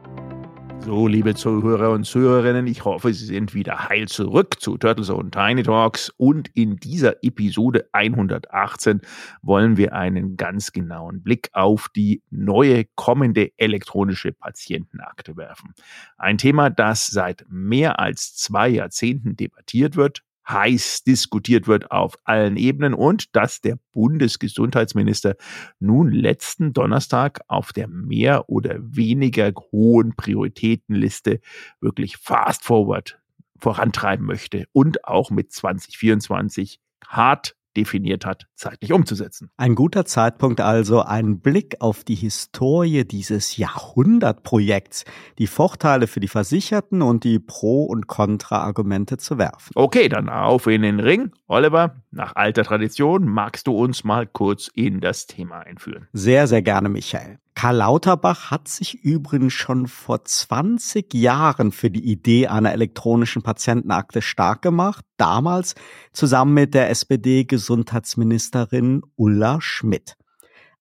So, 0.83 1.07
liebe 1.07 1.35
Zuhörer 1.35 1.91
und 1.91 2.05
Zuhörerinnen, 2.05 2.65
ich 2.65 2.83
hoffe, 2.83 3.13
Sie 3.13 3.25
sind 3.25 3.53
wieder 3.53 3.87
heil 3.87 4.07
zurück 4.07 4.59
zu 4.59 4.77
Turtles 4.77 5.11
und 5.11 5.31
Tiny 5.31 5.61
Talks 5.61 6.09
und 6.17 6.49
in 6.55 6.77
dieser 6.77 7.23
Episode 7.23 7.87
118 7.91 9.01
wollen 9.43 9.77
wir 9.77 9.93
einen 9.93 10.37
ganz 10.37 10.71
genauen 10.71 11.21
Blick 11.21 11.49
auf 11.53 11.87
die 11.95 12.23
neue 12.31 12.85
kommende 12.95 13.51
elektronische 13.57 14.31
Patientenakte 14.31 15.37
werfen. 15.37 15.75
Ein 16.17 16.39
Thema, 16.39 16.71
das 16.71 17.07
seit 17.07 17.45
mehr 17.47 17.99
als 17.99 18.35
zwei 18.35 18.67
Jahrzehnten 18.67 19.35
debattiert 19.35 19.95
wird, 19.95 20.23
heiß 20.51 21.03
diskutiert 21.03 21.67
wird 21.67 21.91
auf 21.91 22.17
allen 22.23 22.57
Ebenen 22.57 22.93
und 22.93 23.35
dass 23.35 23.61
der 23.61 23.77
Bundesgesundheitsminister 23.91 25.35
nun 25.79 26.11
letzten 26.11 26.73
Donnerstag 26.73 27.41
auf 27.47 27.73
der 27.73 27.87
mehr 27.87 28.49
oder 28.49 28.75
weniger 28.79 29.51
hohen 29.71 30.15
Prioritätenliste 30.15 31.39
wirklich 31.79 32.17
fast 32.17 32.63
forward 32.63 33.19
vorantreiben 33.57 34.25
möchte 34.25 34.65
und 34.73 35.05
auch 35.05 35.29
mit 35.29 35.51
2024 35.51 36.79
hart 37.07 37.55
definiert 37.75 38.25
hat, 38.25 38.45
zeitlich 38.55 38.93
umzusetzen. 38.93 39.49
Ein 39.57 39.75
guter 39.75 40.05
Zeitpunkt 40.05 40.61
also, 40.61 41.01
ein 41.01 41.39
Blick 41.39 41.77
auf 41.79 42.03
die 42.03 42.15
Historie 42.15 43.05
dieses 43.05 43.57
Jahrhundertprojekts, 43.57 45.05
die 45.37 45.47
Vorteile 45.47 46.07
für 46.07 46.19
die 46.19 46.27
Versicherten 46.27 47.01
und 47.01 47.23
die 47.23 47.39
Pro- 47.39 47.85
und 47.85 48.07
Kontra-Argumente 48.07 49.17
zu 49.17 49.37
werfen. 49.37 49.71
Okay, 49.75 50.09
dann 50.09 50.29
auf 50.29 50.67
in 50.67 50.81
den 50.81 50.99
Ring. 50.99 51.31
Oliver, 51.47 52.01
nach 52.11 52.35
alter 52.35 52.63
Tradition 52.63 53.25
magst 53.25 53.67
du 53.67 53.73
uns 53.73 54.03
mal 54.03 54.27
kurz 54.27 54.69
in 54.73 54.99
das 54.99 55.27
Thema 55.27 55.59
einführen. 55.59 56.07
Sehr, 56.13 56.47
sehr 56.47 56.61
gerne, 56.61 56.89
Michael. 56.89 57.39
Karl 57.61 57.75
Lauterbach 57.75 58.49
hat 58.49 58.67
sich 58.67 59.03
übrigens 59.03 59.53
schon 59.53 59.85
vor 59.85 60.25
20 60.25 61.13
Jahren 61.13 61.71
für 61.71 61.91
die 61.91 62.11
Idee 62.11 62.47
einer 62.47 62.71
elektronischen 62.71 63.43
Patientenakte 63.43 64.23
stark 64.23 64.63
gemacht, 64.63 65.05
damals 65.17 65.75
zusammen 66.11 66.55
mit 66.55 66.73
der 66.73 66.89
SPD-Gesundheitsministerin 66.89 69.03
Ulla 69.15 69.61
Schmidt. 69.61 70.17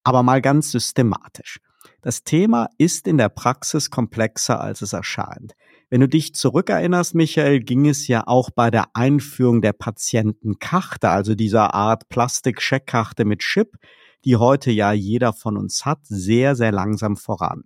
Aber 0.05 0.23
mal 0.23 0.41
ganz 0.41 0.71
systematisch. 0.71 1.61
Das 2.01 2.25
Thema 2.25 2.71
ist 2.79 3.07
in 3.07 3.19
der 3.19 3.29
Praxis 3.29 3.91
komplexer, 3.91 4.59
als 4.59 4.81
es 4.81 4.95
erscheint. 4.95 5.53
Wenn 5.91 6.01
du 6.01 6.09
dich 6.09 6.35
zurückerinnerst, 6.35 7.15
Michael, 7.15 7.61
ging 7.61 7.89
es 7.89 8.09
ja 8.09 8.27
auch 8.27 8.49
bei 8.49 8.71
der 8.71 8.87
Einführung 8.95 9.61
der 9.61 9.75
Patientenkarte, 9.75 11.11
also 11.11 11.35
dieser 11.35 11.75
Art 11.75 12.09
Plastik-Scheckkarte 12.09 13.27
mit 13.27 13.41
Chip, 13.41 13.77
die 14.25 14.37
heute 14.37 14.71
ja 14.71 14.93
jeder 14.93 15.33
von 15.33 15.57
uns 15.57 15.85
hat, 15.85 16.01
sehr, 16.05 16.57
sehr 16.57 16.73
langsam 16.73 17.17
voran. 17.17 17.65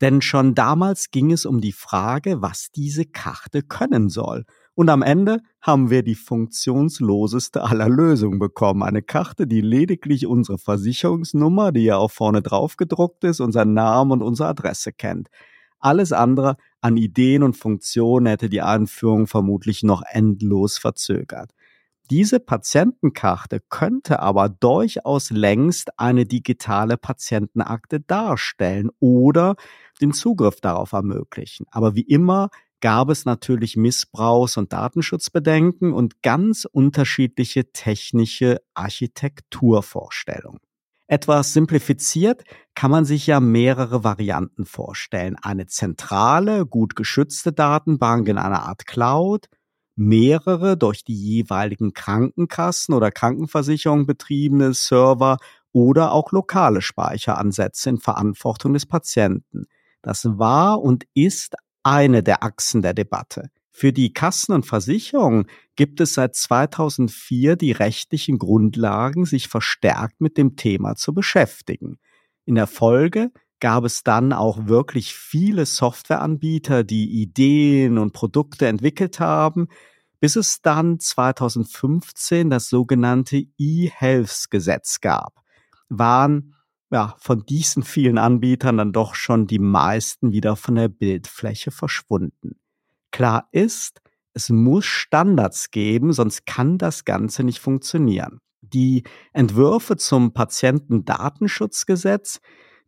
Denn 0.00 0.20
schon 0.20 0.54
damals 0.54 1.10
ging 1.10 1.32
es 1.32 1.46
um 1.46 1.60
die 1.60 1.72
Frage, 1.72 2.42
was 2.42 2.70
diese 2.74 3.04
Karte 3.04 3.62
können 3.62 4.08
soll. 4.08 4.44
Und 4.74 4.88
am 4.90 5.02
Ende 5.02 5.38
haben 5.60 5.88
wir 5.88 6.02
die 6.02 6.16
funktionsloseste 6.16 7.62
aller 7.62 7.88
Lösungen 7.88 8.40
bekommen. 8.40 8.82
Eine 8.82 9.02
Karte, 9.02 9.46
die 9.46 9.60
lediglich 9.60 10.26
unsere 10.26 10.58
Versicherungsnummer, 10.58 11.70
die 11.70 11.84
ja 11.84 11.96
auch 11.96 12.10
vorne 12.10 12.42
drauf 12.42 12.76
gedruckt 12.76 13.22
ist, 13.22 13.40
unseren 13.40 13.72
Namen 13.72 14.10
und 14.10 14.22
unsere 14.22 14.48
Adresse 14.48 14.92
kennt. 14.92 15.28
Alles 15.78 16.12
andere 16.12 16.56
an 16.80 16.96
Ideen 16.96 17.42
und 17.42 17.56
Funktionen 17.56 18.26
hätte 18.26 18.48
die 18.48 18.62
Einführung 18.62 19.26
vermutlich 19.26 19.84
noch 19.84 20.02
endlos 20.10 20.76
verzögert. 20.76 21.52
Diese 22.10 22.38
Patientenkarte 22.38 23.60
könnte 23.70 24.20
aber 24.20 24.50
durchaus 24.50 25.30
längst 25.30 25.98
eine 25.98 26.26
digitale 26.26 26.98
Patientenakte 26.98 28.00
darstellen 28.00 28.90
oder 29.00 29.56
den 30.02 30.12
Zugriff 30.12 30.60
darauf 30.60 30.92
ermöglichen. 30.92 31.66
Aber 31.70 31.94
wie 31.94 32.02
immer 32.02 32.50
gab 32.80 33.08
es 33.08 33.24
natürlich 33.24 33.76
Missbrauchs- 33.76 34.58
und 34.58 34.74
Datenschutzbedenken 34.74 35.94
und 35.94 36.20
ganz 36.22 36.66
unterschiedliche 36.70 37.72
technische 37.72 38.60
Architekturvorstellungen. 38.74 40.60
Etwas 41.06 41.54
simplifiziert 41.54 42.44
kann 42.74 42.90
man 42.90 43.06
sich 43.06 43.26
ja 43.26 43.40
mehrere 43.40 44.04
Varianten 44.04 44.66
vorstellen. 44.66 45.36
Eine 45.40 45.66
zentrale, 45.66 46.66
gut 46.66 46.96
geschützte 46.96 47.54
Datenbank 47.54 48.28
in 48.28 48.36
einer 48.36 48.64
Art 48.64 48.86
Cloud, 48.86 49.48
mehrere 49.96 50.76
durch 50.76 51.04
die 51.04 51.14
jeweiligen 51.14 51.92
Krankenkassen 51.92 52.94
oder 52.94 53.10
Krankenversicherungen 53.10 54.06
betriebene 54.06 54.74
Server 54.74 55.38
oder 55.72 56.12
auch 56.12 56.32
lokale 56.32 56.82
Speicheransätze 56.82 57.90
in 57.90 57.98
Verantwortung 57.98 58.74
des 58.74 58.86
Patienten. 58.86 59.66
Das 60.02 60.24
war 60.24 60.80
und 60.80 61.06
ist 61.14 61.56
eine 61.82 62.22
der 62.22 62.42
Achsen 62.42 62.82
der 62.82 62.94
Debatte. 62.94 63.50
Für 63.70 63.92
die 63.92 64.12
Kassen 64.12 64.52
und 64.52 64.66
Versicherungen 64.66 65.46
gibt 65.74 66.00
es 66.00 66.14
seit 66.14 66.36
2004 66.36 67.56
die 67.56 67.72
rechtlichen 67.72 68.38
Grundlagen, 68.38 69.24
sich 69.24 69.48
verstärkt 69.48 70.20
mit 70.20 70.38
dem 70.38 70.54
Thema 70.54 70.94
zu 70.94 71.12
beschäftigen. 71.12 71.98
In 72.44 72.54
der 72.54 72.68
Folge 72.68 73.32
gab 73.60 73.84
es 73.84 74.02
dann 74.02 74.32
auch 74.32 74.66
wirklich 74.66 75.14
viele 75.14 75.66
Softwareanbieter, 75.66 76.84
die 76.84 77.22
Ideen 77.22 77.98
und 77.98 78.12
Produkte 78.12 78.66
entwickelt 78.66 79.20
haben, 79.20 79.68
bis 80.20 80.36
es 80.36 80.62
dann 80.62 81.00
2015 81.00 82.50
das 82.50 82.68
sogenannte 82.68 83.44
E-Health-Gesetz 83.58 85.00
gab. 85.00 85.34
Waren 85.88 86.54
ja, 86.90 87.16
von 87.18 87.44
diesen 87.44 87.82
vielen 87.82 88.18
Anbietern 88.18 88.76
dann 88.76 88.92
doch 88.92 89.16
schon 89.16 89.46
die 89.46 89.58
meisten 89.58 90.32
wieder 90.32 90.54
von 90.54 90.76
der 90.76 90.88
Bildfläche 90.88 91.70
verschwunden. 91.70 92.56
Klar 93.10 93.48
ist, 93.50 94.00
es 94.32 94.48
muss 94.48 94.84
Standards 94.84 95.70
geben, 95.70 96.12
sonst 96.12 96.46
kann 96.46 96.78
das 96.78 97.04
Ganze 97.04 97.44
nicht 97.44 97.58
funktionieren. 97.58 98.40
Die 98.60 99.04
Entwürfe 99.32 99.96
zum 99.96 100.32
Patientendatenschutzgesetz 100.32 102.40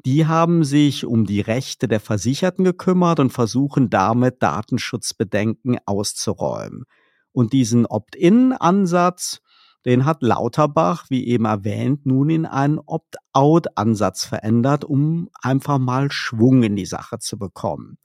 die 0.07 0.27
haben 0.27 0.63
sich 0.63 1.05
um 1.05 1.27
die 1.27 1.41
Rechte 1.41 1.89
der 1.89 1.99
Versicherten 1.99 2.65
gekümmert 2.65 3.19
und 3.19 3.31
versuchen 3.31 3.91
damit 3.91 4.41
Datenschutzbedenken 4.41 5.79
auszuräumen. 5.85 6.85
Und 7.33 7.53
diesen 7.53 7.87
Opt-in-Ansatz, 7.87 9.41
den 9.85 10.05
hat 10.05 10.23
Lauterbach, 10.23 11.07
wie 11.11 11.27
eben 11.27 11.45
erwähnt, 11.45 12.07
nun 12.07 12.31
in 12.31 12.47
einen 12.47 12.79
Opt-out-Ansatz 12.79 14.25
verändert, 14.25 14.85
um 14.85 15.29
einfach 15.43 15.79
mal 15.79 16.13
Schwung 16.13 16.63
in 16.63 16.77
die 16.77 16.87
Sache 16.87 17.19
zu 17.19 17.37
bekommen. 17.37 17.99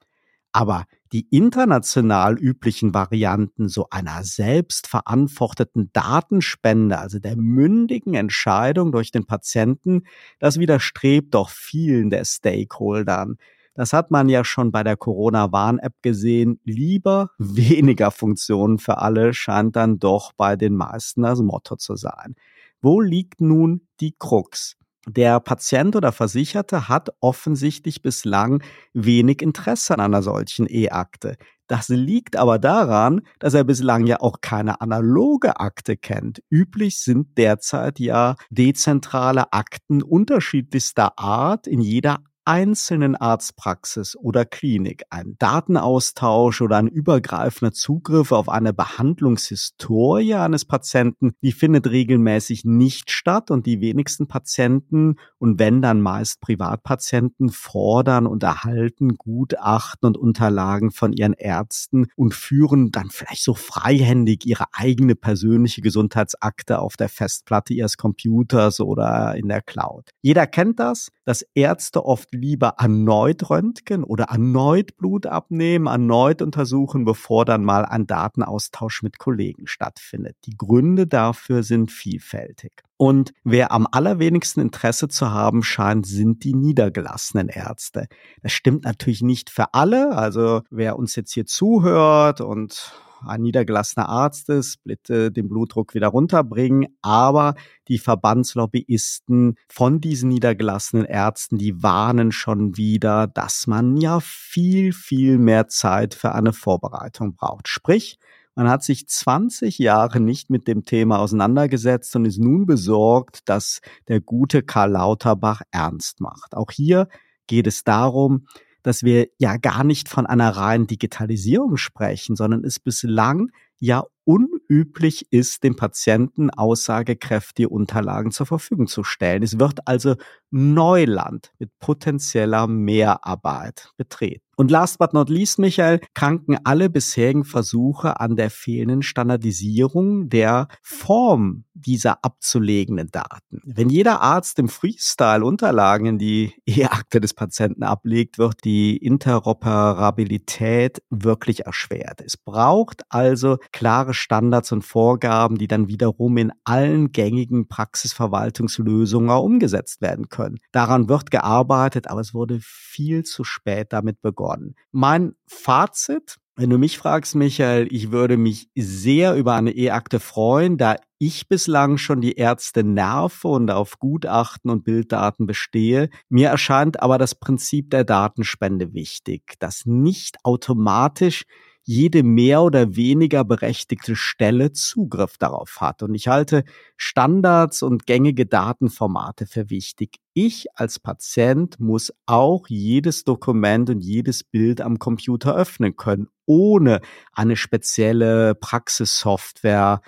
Aber 0.51 0.85
die 1.13 1.27
international 1.29 2.37
üblichen 2.37 2.93
Varianten 2.93 3.67
so 3.67 3.87
einer 3.89 4.23
selbstverantworteten 4.23 5.89
Datenspende, 5.91 6.97
also 6.97 7.19
der 7.19 7.35
mündigen 7.35 8.13
Entscheidung 8.13 8.91
durch 8.91 9.11
den 9.11 9.25
Patienten, 9.25 10.03
das 10.39 10.57
widerstrebt 10.57 11.33
doch 11.33 11.49
vielen 11.49 12.09
der 12.09 12.23
Stakeholdern. 12.23 13.37
Das 13.73 13.93
hat 13.93 14.11
man 14.11 14.29
ja 14.29 14.43
schon 14.43 14.71
bei 14.71 14.83
der 14.83 14.97
Corona-Warn-App 14.97 16.01
gesehen. 16.01 16.59
Lieber 16.63 17.31
weniger 17.37 18.11
Funktionen 18.11 18.77
für 18.77 18.97
alle 18.99 19.33
scheint 19.33 19.75
dann 19.75 19.99
doch 19.99 20.33
bei 20.33 20.55
den 20.55 20.75
meisten 20.75 21.23
das 21.23 21.41
Motto 21.41 21.75
zu 21.75 21.95
sein. 21.95 22.35
Wo 22.81 23.01
liegt 23.01 23.41
nun 23.41 23.87
die 23.99 24.15
Krux? 24.17 24.77
Der 25.07 25.39
Patient 25.39 25.95
oder 25.95 26.11
Versicherte 26.11 26.87
hat 26.87 27.09
offensichtlich 27.21 28.03
bislang 28.03 28.63
wenig 28.93 29.41
Interesse 29.41 29.95
an 29.95 29.99
einer 29.99 30.21
solchen 30.21 30.67
E-Akte. 30.69 31.37
Das 31.67 31.89
liegt 31.89 32.35
aber 32.35 32.59
daran, 32.59 33.21
dass 33.39 33.53
er 33.53 33.63
bislang 33.63 34.05
ja 34.05 34.19
auch 34.19 34.41
keine 34.41 34.81
analoge 34.81 35.59
Akte 35.59 35.97
kennt. 35.97 36.43
Üblich 36.49 36.99
sind 36.99 37.37
derzeit 37.37 37.97
ja 37.99 38.35
dezentrale 38.49 39.53
Akten 39.53 40.03
unterschiedlichster 40.03 41.17
Art 41.17 41.67
in 41.67 41.79
jeder 41.79 42.19
einzelnen 42.45 43.15
Arztpraxis 43.15 44.15
oder 44.15 44.45
Klinik 44.45 45.03
ein 45.09 45.35
Datenaustausch 45.37 46.61
oder 46.61 46.77
ein 46.77 46.87
übergreifender 46.87 47.73
Zugriff 47.73 48.31
auf 48.31 48.49
eine 48.49 48.73
Behandlungshistorie 48.73 50.35
eines 50.35 50.65
Patienten, 50.65 51.33
die 51.41 51.51
findet 51.51 51.87
regelmäßig 51.87 52.65
nicht 52.65 53.11
statt 53.11 53.51
und 53.51 53.65
die 53.65 53.81
wenigsten 53.81 54.27
Patienten 54.27 55.17
und 55.37 55.59
wenn 55.59 55.81
dann 55.81 56.01
meist 56.01 56.41
Privatpatienten 56.41 57.49
fordern 57.49 58.25
und 58.25 58.43
erhalten 58.43 59.17
Gutachten 59.17 60.07
und 60.07 60.17
Unterlagen 60.17 60.91
von 60.91 61.13
ihren 61.13 61.33
Ärzten 61.33 62.07
und 62.15 62.33
führen 62.33 62.91
dann 62.91 63.09
vielleicht 63.09 63.43
so 63.43 63.53
freihändig 63.53 64.45
ihre 64.45 64.65
eigene 64.73 65.15
persönliche 65.15 65.81
Gesundheitsakte 65.81 66.79
auf 66.79 66.97
der 66.97 67.09
Festplatte 67.09 67.73
ihres 67.73 67.97
Computers 67.97 68.79
oder 68.79 69.35
in 69.35 69.47
der 69.47 69.61
Cloud. 69.61 70.09
Jeder 70.21 70.47
kennt 70.47 70.79
das, 70.79 71.09
dass 71.25 71.45
Ärzte 71.53 72.05
oft 72.31 72.33
lieber 72.33 72.75
erneut 72.77 73.49
röntgen 73.49 74.03
oder 74.03 74.25
erneut 74.25 74.97
Blut 74.97 75.25
abnehmen, 75.25 75.87
erneut 75.87 76.41
untersuchen, 76.41 77.05
bevor 77.05 77.45
dann 77.45 77.63
mal 77.63 77.85
ein 77.85 78.07
Datenaustausch 78.07 79.03
mit 79.03 79.17
Kollegen 79.17 79.67
stattfindet. 79.67 80.37
Die 80.45 80.55
Gründe 80.57 81.07
dafür 81.07 81.63
sind 81.63 81.91
vielfältig. 81.91 82.71
Und 82.97 83.33
wer 83.43 83.71
am 83.71 83.87
allerwenigsten 83.91 84.61
Interesse 84.61 85.07
zu 85.07 85.31
haben 85.31 85.63
scheint, 85.63 86.05
sind 86.05 86.43
die 86.43 86.53
niedergelassenen 86.53 87.49
Ärzte. 87.49 88.07
Das 88.43 88.51
stimmt 88.51 88.85
natürlich 88.85 89.23
nicht 89.23 89.49
für 89.49 89.73
alle. 89.73 90.15
Also 90.15 90.61
wer 90.69 90.97
uns 90.97 91.15
jetzt 91.15 91.33
hier 91.33 91.45
zuhört 91.45 92.41
und 92.41 92.93
ein 93.25 93.41
niedergelassener 93.41 94.09
Arzt 94.09 94.49
ist, 94.49 94.83
bitte 94.83 95.31
den 95.31 95.49
Blutdruck 95.49 95.93
wieder 95.93 96.07
runterbringen. 96.07 96.87
Aber 97.01 97.55
die 97.87 97.97
Verbandslobbyisten 97.97 99.55
von 99.69 100.01
diesen 100.01 100.29
niedergelassenen 100.29 101.05
Ärzten, 101.05 101.57
die 101.57 101.81
warnen 101.83 102.31
schon 102.31 102.77
wieder, 102.77 103.27
dass 103.27 103.67
man 103.67 103.97
ja 103.97 104.19
viel, 104.21 104.93
viel 104.93 105.37
mehr 105.37 105.67
Zeit 105.67 106.13
für 106.13 106.33
eine 106.33 106.53
Vorbereitung 106.53 107.35
braucht. 107.35 107.67
Sprich, 107.67 108.17
man 108.55 108.69
hat 108.69 108.83
sich 108.83 109.07
20 109.07 109.79
Jahre 109.79 110.19
nicht 110.19 110.49
mit 110.49 110.67
dem 110.67 110.83
Thema 110.83 111.19
auseinandergesetzt 111.19 112.15
und 112.15 112.25
ist 112.25 112.37
nun 112.37 112.65
besorgt, 112.65 113.47
dass 113.47 113.79
der 114.07 114.19
gute 114.19 114.61
Karl 114.61 114.91
Lauterbach 114.91 115.61
ernst 115.71 116.19
macht. 116.19 116.55
Auch 116.55 116.71
hier 116.71 117.07
geht 117.47 117.65
es 117.65 117.83
darum, 117.83 118.47
dass 118.83 119.03
wir 119.03 119.27
ja 119.37 119.57
gar 119.57 119.83
nicht 119.83 120.09
von 120.09 120.25
einer 120.25 120.49
reinen 120.49 120.87
Digitalisierung 120.87 121.77
sprechen, 121.77 122.35
sondern 122.35 122.63
es 122.63 122.79
bislang 122.79 123.51
ja 123.79 124.03
unüblich 124.23 125.31
ist, 125.31 125.63
dem 125.63 125.75
Patienten 125.75 126.51
aussagekräftige 126.51 127.67
Unterlagen 127.67 128.31
zur 128.31 128.45
Verfügung 128.45 128.87
zu 128.87 129.03
stellen. 129.03 129.43
Es 129.43 129.59
wird 129.59 129.87
also 129.87 130.15
Neuland 130.51 131.51
mit 131.57 131.71
potenzieller 131.79 132.67
Mehrarbeit 132.67 133.89
betreten. 133.97 134.45
Und 134.61 134.69
last 134.69 134.99
but 134.99 135.11
not 135.11 135.27
least, 135.27 135.57
Michael, 135.57 136.01
kranken 136.13 136.55
alle 136.65 136.91
bisherigen 136.91 137.45
Versuche 137.45 138.19
an 138.19 138.35
der 138.35 138.51
fehlenden 138.51 139.01
Standardisierung 139.01 140.29
der 140.29 140.67
Form 140.83 141.63
dieser 141.73 142.23
abzulegenden 142.23 143.09
Daten. 143.11 143.59
Wenn 143.65 143.89
jeder 143.89 144.21
Arzt 144.21 144.59
im 144.59 144.69
Freestyle 144.69 145.43
Unterlagen 145.43 146.05
in 146.05 146.19
die 146.19 146.53
E-Akte 146.67 147.19
des 147.19 147.33
Patienten 147.33 147.81
ablegt, 147.81 148.37
wird 148.37 148.63
die 148.63 148.97
Interoperabilität 148.97 151.01
wirklich 151.09 151.65
erschwert. 151.65 152.21
Es 152.23 152.37
braucht 152.37 153.01
also 153.09 153.57
klare 153.71 154.13
Standards 154.13 154.71
und 154.71 154.83
Vorgaben, 154.83 155.57
die 155.57 155.67
dann 155.67 155.87
wiederum 155.87 156.37
in 156.37 156.51
allen 156.65 157.11
gängigen 157.11 157.67
Praxisverwaltungslösungen 157.67 159.31
umgesetzt 159.31 160.01
werden 160.01 160.29
können. 160.29 160.59
Daran 160.71 161.09
wird 161.09 161.31
gearbeitet, 161.31 162.07
aber 162.07 162.21
es 162.21 162.35
wurde 162.35 162.59
viel 162.61 163.23
zu 163.23 163.43
spät 163.43 163.91
damit 163.91 164.21
begonnen. 164.21 164.50
Mein 164.91 165.35
Fazit, 165.47 166.37
wenn 166.55 166.69
du 166.69 166.77
mich 166.77 166.97
fragst, 166.97 167.35
Michael, 167.35 167.87
ich 167.91 168.11
würde 168.11 168.37
mich 168.37 168.69
sehr 168.75 169.35
über 169.35 169.55
eine 169.55 169.71
E-Akte 169.71 170.19
freuen, 170.19 170.77
da 170.77 170.97
ich 171.17 171.47
bislang 171.47 171.97
schon 171.97 172.19
die 172.21 172.33
Ärzte 172.33 172.83
nerve 172.83 173.47
und 173.47 173.71
auf 173.71 173.99
Gutachten 173.99 174.69
und 174.69 174.83
Bilddaten 174.83 175.47
bestehe. 175.47 176.09
Mir 176.29 176.49
erscheint 176.49 177.01
aber 177.01 177.17
das 177.17 177.35
Prinzip 177.35 177.89
der 177.89 178.03
Datenspende 178.03 178.93
wichtig, 178.93 179.55
dass 179.59 179.85
nicht 179.85 180.37
automatisch 180.43 181.45
jede 181.91 182.23
mehr 182.23 182.61
oder 182.61 182.95
weniger 182.95 183.43
berechtigte 183.43 184.15
Stelle 184.15 184.71
Zugriff 184.71 185.37
darauf 185.37 185.81
hat. 185.81 186.03
Und 186.03 186.15
ich 186.15 186.29
halte 186.29 186.63
Standards 186.95 187.83
und 187.83 188.05
gängige 188.05 188.45
Datenformate 188.45 189.45
für 189.45 189.69
wichtig. 189.69 190.21
Ich 190.33 190.67
als 190.75 190.99
Patient 190.99 191.81
muss 191.81 192.13
auch 192.25 192.69
jedes 192.69 193.25
Dokument 193.25 193.89
und 193.89 193.99
jedes 193.99 194.45
Bild 194.45 194.79
am 194.79 194.99
Computer 194.99 195.53
öffnen 195.53 195.97
können, 195.97 196.29
ohne 196.45 197.01
eine 197.33 197.57
spezielle 197.57 198.55
Praxissoftware 198.55 200.01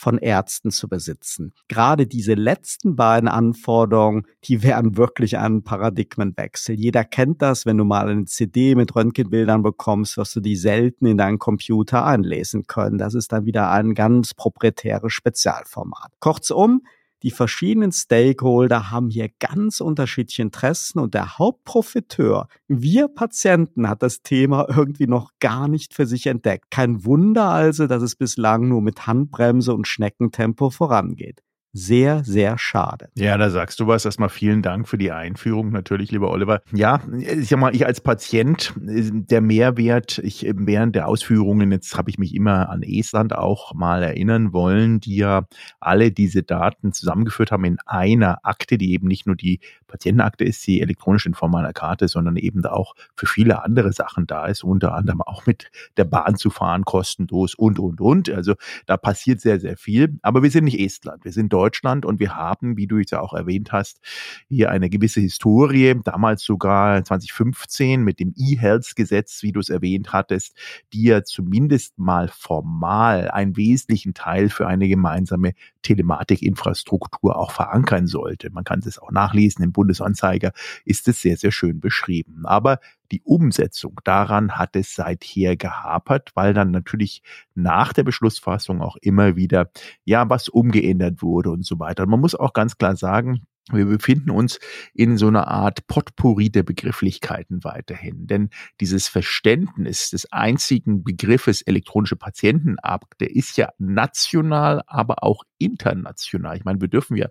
von 0.00 0.16
Ärzten 0.16 0.70
zu 0.70 0.88
besitzen. 0.88 1.52
Gerade 1.68 2.06
diese 2.06 2.32
letzten 2.32 2.96
beiden 2.96 3.28
Anforderungen, 3.28 4.26
die 4.44 4.62
wären 4.62 4.96
wirklich 4.96 5.36
ein 5.36 5.62
Paradigmenwechsel. 5.62 6.74
Jeder 6.74 7.04
kennt 7.04 7.42
das, 7.42 7.66
wenn 7.66 7.76
du 7.76 7.84
mal 7.84 8.08
eine 8.08 8.24
CD 8.24 8.74
mit 8.74 8.96
Röntgenbildern 8.96 9.62
bekommst, 9.62 10.16
wirst 10.16 10.34
du 10.36 10.40
die 10.40 10.56
selten 10.56 11.04
in 11.04 11.18
deinen 11.18 11.38
Computer 11.38 12.06
einlesen 12.06 12.66
können. 12.66 12.96
Das 12.96 13.14
ist 13.14 13.32
dann 13.32 13.44
wieder 13.44 13.70
ein 13.70 13.94
ganz 13.94 14.32
proprietäres 14.32 15.12
Spezialformat. 15.12 16.12
Kurzum, 16.18 16.82
die 17.22 17.30
verschiedenen 17.30 17.92
Stakeholder 17.92 18.90
haben 18.90 19.10
hier 19.10 19.28
ganz 19.38 19.80
unterschiedliche 19.80 20.42
Interessen 20.42 20.98
und 20.98 21.14
der 21.14 21.38
Hauptprofiteur, 21.38 22.48
wir 22.68 23.08
Patienten, 23.08 23.88
hat 23.88 24.02
das 24.02 24.22
Thema 24.22 24.66
irgendwie 24.68 25.06
noch 25.06 25.32
gar 25.40 25.68
nicht 25.68 25.94
für 25.94 26.06
sich 26.06 26.26
entdeckt. 26.26 26.70
Kein 26.70 27.04
Wunder 27.04 27.50
also, 27.50 27.86
dass 27.86 28.02
es 28.02 28.16
bislang 28.16 28.68
nur 28.68 28.82
mit 28.82 29.06
Handbremse 29.06 29.74
und 29.74 29.86
Schneckentempo 29.86 30.70
vorangeht 30.70 31.42
sehr, 31.72 32.24
sehr 32.24 32.58
schade. 32.58 33.10
Ja, 33.16 33.36
da 33.38 33.50
sagst 33.50 33.78
du 33.78 33.86
was. 33.86 34.04
Erstmal 34.04 34.28
vielen 34.28 34.62
Dank 34.62 34.88
für 34.88 34.98
die 34.98 35.12
Einführung, 35.12 35.70
natürlich, 35.70 36.10
lieber 36.10 36.30
Oliver. 36.30 36.62
Ja, 36.72 37.00
ich 37.18 37.48
sag 37.48 37.60
mal, 37.60 37.74
ich 37.74 37.86
als 37.86 38.00
Patient, 38.00 38.74
der 38.76 39.40
Mehrwert, 39.40 40.18
ich 40.18 40.46
während 40.52 40.96
der 40.96 41.06
Ausführungen, 41.06 41.70
jetzt 41.70 41.96
habe 41.96 42.10
ich 42.10 42.18
mich 42.18 42.34
immer 42.34 42.68
an 42.70 42.82
Estland 42.82 43.34
auch 43.34 43.72
mal 43.74 44.02
erinnern 44.02 44.52
wollen, 44.52 45.00
die 45.00 45.16
ja 45.16 45.46
alle 45.78 46.10
diese 46.10 46.42
Daten 46.42 46.92
zusammengeführt 46.92 47.52
haben 47.52 47.64
in 47.64 47.78
einer 47.86 48.44
Akte, 48.44 48.76
die 48.76 48.92
eben 48.92 49.06
nicht 49.06 49.26
nur 49.26 49.36
die 49.36 49.60
Patientenakte 49.90 50.44
ist, 50.44 50.66
die 50.66 50.80
elektronisch 50.80 51.26
in 51.26 51.34
Form 51.34 51.54
einer 51.54 51.72
Karte, 51.72 52.08
sondern 52.08 52.36
eben 52.36 52.64
auch 52.64 52.94
für 53.14 53.26
viele 53.26 53.62
andere 53.64 53.92
Sachen 53.92 54.26
da 54.26 54.46
ist, 54.46 54.64
unter 54.64 54.94
anderem 54.94 55.20
auch 55.22 55.46
mit 55.46 55.70
der 55.96 56.04
Bahn 56.04 56.36
zu 56.36 56.50
fahren, 56.50 56.84
kostenlos 56.84 57.54
und, 57.54 57.78
und, 57.78 58.00
und. 58.00 58.30
Also 58.30 58.54
da 58.86 58.96
passiert 58.96 59.40
sehr, 59.40 59.60
sehr 59.60 59.76
viel. 59.76 60.18
Aber 60.22 60.42
wir 60.42 60.50
sind 60.50 60.64
nicht 60.64 60.78
Estland, 60.78 61.24
wir 61.24 61.32
sind 61.32 61.52
Deutschland 61.52 62.06
und 62.06 62.20
wir 62.20 62.36
haben, 62.36 62.76
wie 62.76 62.86
du 62.86 62.98
es 62.98 63.10
ja 63.10 63.20
auch 63.20 63.34
erwähnt 63.34 63.72
hast, 63.72 64.00
hier 64.48 64.70
eine 64.70 64.88
gewisse 64.88 65.20
Historie, 65.20 65.94
damals 66.04 66.42
sogar 66.42 67.04
2015 67.04 68.02
mit 68.02 68.20
dem 68.20 68.34
E-Health-Gesetz, 68.36 69.42
wie 69.42 69.52
du 69.52 69.60
es 69.60 69.68
erwähnt 69.68 70.12
hattest, 70.12 70.56
die 70.92 71.04
ja 71.04 71.24
zumindest 71.24 71.98
mal 71.98 72.28
formal 72.28 73.30
einen 73.30 73.56
wesentlichen 73.56 74.14
Teil 74.14 74.48
für 74.48 74.66
eine 74.66 74.88
gemeinsame 74.88 75.52
Telematikinfrastruktur 75.82 77.36
auch 77.36 77.50
verankern 77.50 78.06
sollte. 78.06 78.50
Man 78.50 78.64
kann 78.64 78.80
es 78.84 78.98
auch 78.98 79.10
nachlesen 79.10 79.64
im 79.64 79.72
Bundesanzeiger, 79.80 80.52
ist 80.84 81.08
es 81.08 81.22
sehr, 81.22 81.38
sehr 81.38 81.52
schön 81.52 81.80
beschrieben. 81.80 82.44
Aber 82.44 82.80
die 83.10 83.22
Umsetzung 83.22 83.98
daran 84.04 84.52
hat 84.52 84.76
es 84.76 84.94
seither 84.94 85.56
gehapert, 85.56 86.30
weil 86.34 86.52
dann 86.52 86.70
natürlich 86.70 87.22
nach 87.54 87.92
der 87.92 88.04
Beschlussfassung 88.04 88.82
auch 88.82 88.96
immer 89.00 89.36
wieder, 89.36 89.70
ja, 90.04 90.28
was 90.28 90.48
umgeändert 90.48 91.22
wurde 91.22 91.50
und 91.50 91.64
so 91.64 91.78
weiter. 91.78 92.02
Und 92.02 92.10
man 92.10 92.20
muss 92.20 92.34
auch 92.34 92.52
ganz 92.52 92.76
klar 92.76 92.94
sagen, 92.94 93.46
wir 93.72 93.84
befinden 93.84 94.30
uns 94.30 94.58
in 94.94 95.16
so 95.16 95.28
einer 95.28 95.48
Art 95.48 95.86
Potpourri 95.86 96.50
der 96.50 96.62
Begrifflichkeiten 96.62 97.62
weiterhin. 97.62 98.26
Denn 98.26 98.50
dieses 98.80 99.06
Verständnis 99.06 100.10
des 100.10 100.32
einzigen 100.32 101.04
Begriffes 101.04 101.62
elektronische 101.62 102.16
Patientenakte 102.16 103.26
ist 103.26 103.56
ja 103.56 103.70
national, 103.78 104.82
aber 104.86 105.22
auch 105.22 105.44
international. 105.58 106.56
Ich 106.56 106.64
meine, 106.64 106.80
wir 106.80 106.88
dürfen 106.88 107.16
ja 107.16 107.28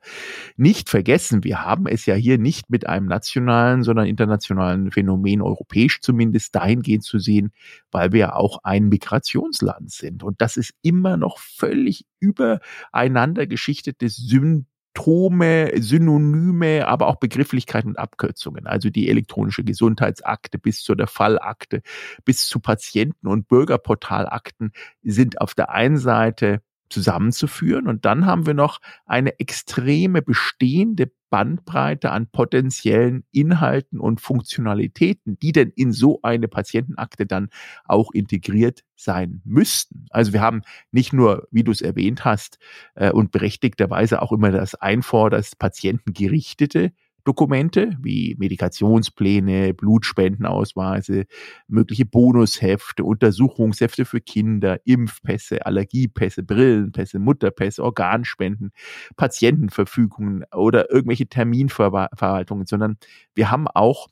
nicht 0.55 0.89
vergessen, 0.89 1.43
wir 1.43 1.65
haben 1.65 1.87
es 1.87 2.05
ja 2.05 2.15
hier 2.15 2.37
nicht 2.37 2.69
mit 2.69 2.87
einem 2.87 3.07
nationalen, 3.07 3.83
sondern 3.83 4.05
internationalen 4.05 4.91
Phänomen, 4.91 5.41
europäisch 5.41 5.99
zumindest, 6.01 6.55
dahingehend 6.55 7.03
zu 7.03 7.19
sehen, 7.19 7.51
weil 7.91 8.11
wir 8.11 8.19
ja 8.19 8.35
auch 8.35 8.59
ein 8.63 8.87
Migrationsland 8.87 9.91
sind. 9.91 10.23
Und 10.23 10.41
das 10.41 10.57
ist 10.57 10.73
immer 10.83 11.17
noch 11.17 11.39
völlig 11.39 12.05
übereinander 12.19 13.47
geschichtetes 13.47 14.15
Symptom 14.15 14.67
Symptome, 14.99 15.71
Synonyme, 15.77 16.85
aber 16.85 17.07
auch 17.07 17.15
Begrifflichkeiten 17.15 17.91
und 17.91 17.97
Abkürzungen. 17.97 18.67
Also 18.67 18.89
die 18.89 19.09
elektronische 19.09 19.63
Gesundheitsakte 19.63 20.59
bis 20.59 20.83
zu 20.83 20.93
der 20.93 21.07
Fallakte, 21.07 21.81
bis 22.25 22.47
zu 22.47 22.59
Patienten- 22.59 23.27
und 23.27 23.47
Bürgerportalakten 23.47 24.73
sind 25.01 25.39
auf 25.39 25.55
der 25.55 25.69
einen 25.69 25.97
Seite 25.97 26.62
zusammenzuführen. 26.89 27.88
Und 27.88 28.06
dann 28.06 28.25
haben 28.25 28.45
wir 28.45 28.54
noch 28.54 28.80
eine 29.06 29.39
extreme 29.39 30.21
bestehende 30.21 31.12
Bandbreite 31.30 32.12
an 32.12 32.28
potenziellen 32.28 33.23
Inhalten 33.32 33.99
und 33.99 34.19
Funktionalitäten, 34.19 35.38
die 35.39 35.52
denn 35.52 35.71
in 35.75 35.91
so 35.91 36.19
eine 36.23 36.47
Patientenakte 36.47 37.25
dann 37.25 37.49
auch 37.86 38.12
integriert 38.12 38.84
sein 38.95 39.41
müssten. 39.45 40.06
Also 40.10 40.34
wir 40.34 40.41
haben 40.41 40.62
nicht 40.91 41.13
nur, 41.13 41.47
wie 41.52 41.63
du 41.63 41.71
es 41.71 41.82
erwähnt 41.82 42.25
hast, 42.25 42.58
äh, 42.95 43.12
und 43.12 43.32
berechtigterweise 43.32 44.21
auch 44.21 44.32
immer 44.32 44.52
das 44.52 44.75
Einforderst 44.75 45.60
patientengerichtete 45.60 46.91
Dokumente 47.23 47.95
wie 48.01 48.36
Medikationspläne, 48.39 49.73
Blutspendenausweise, 49.73 51.25
mögliche 51.67 52.05
Bonushefte, 52.05 53.03
Untersuchungshefte 53.03 54.05
für 54.05 54.21
Kinder, 54.21 54.79
Impfpässe, 54.86 55.65
Allergiepässe, 55.65 56.43
Brillenpässe, 56.43 57.19
Mutterpässe, 57.19 57.84
Organspenden, 57.84 58.71
Patientenverfügungen 59.15 60.45
oder 60.53 60.91
irgendwelche 60.91 61.27
Terminverwaltungen, 61.27 62.65
sondern 62.65 62.97
wir 63.36 63.51
haben 63.51 63.67
auch 63.67 64.08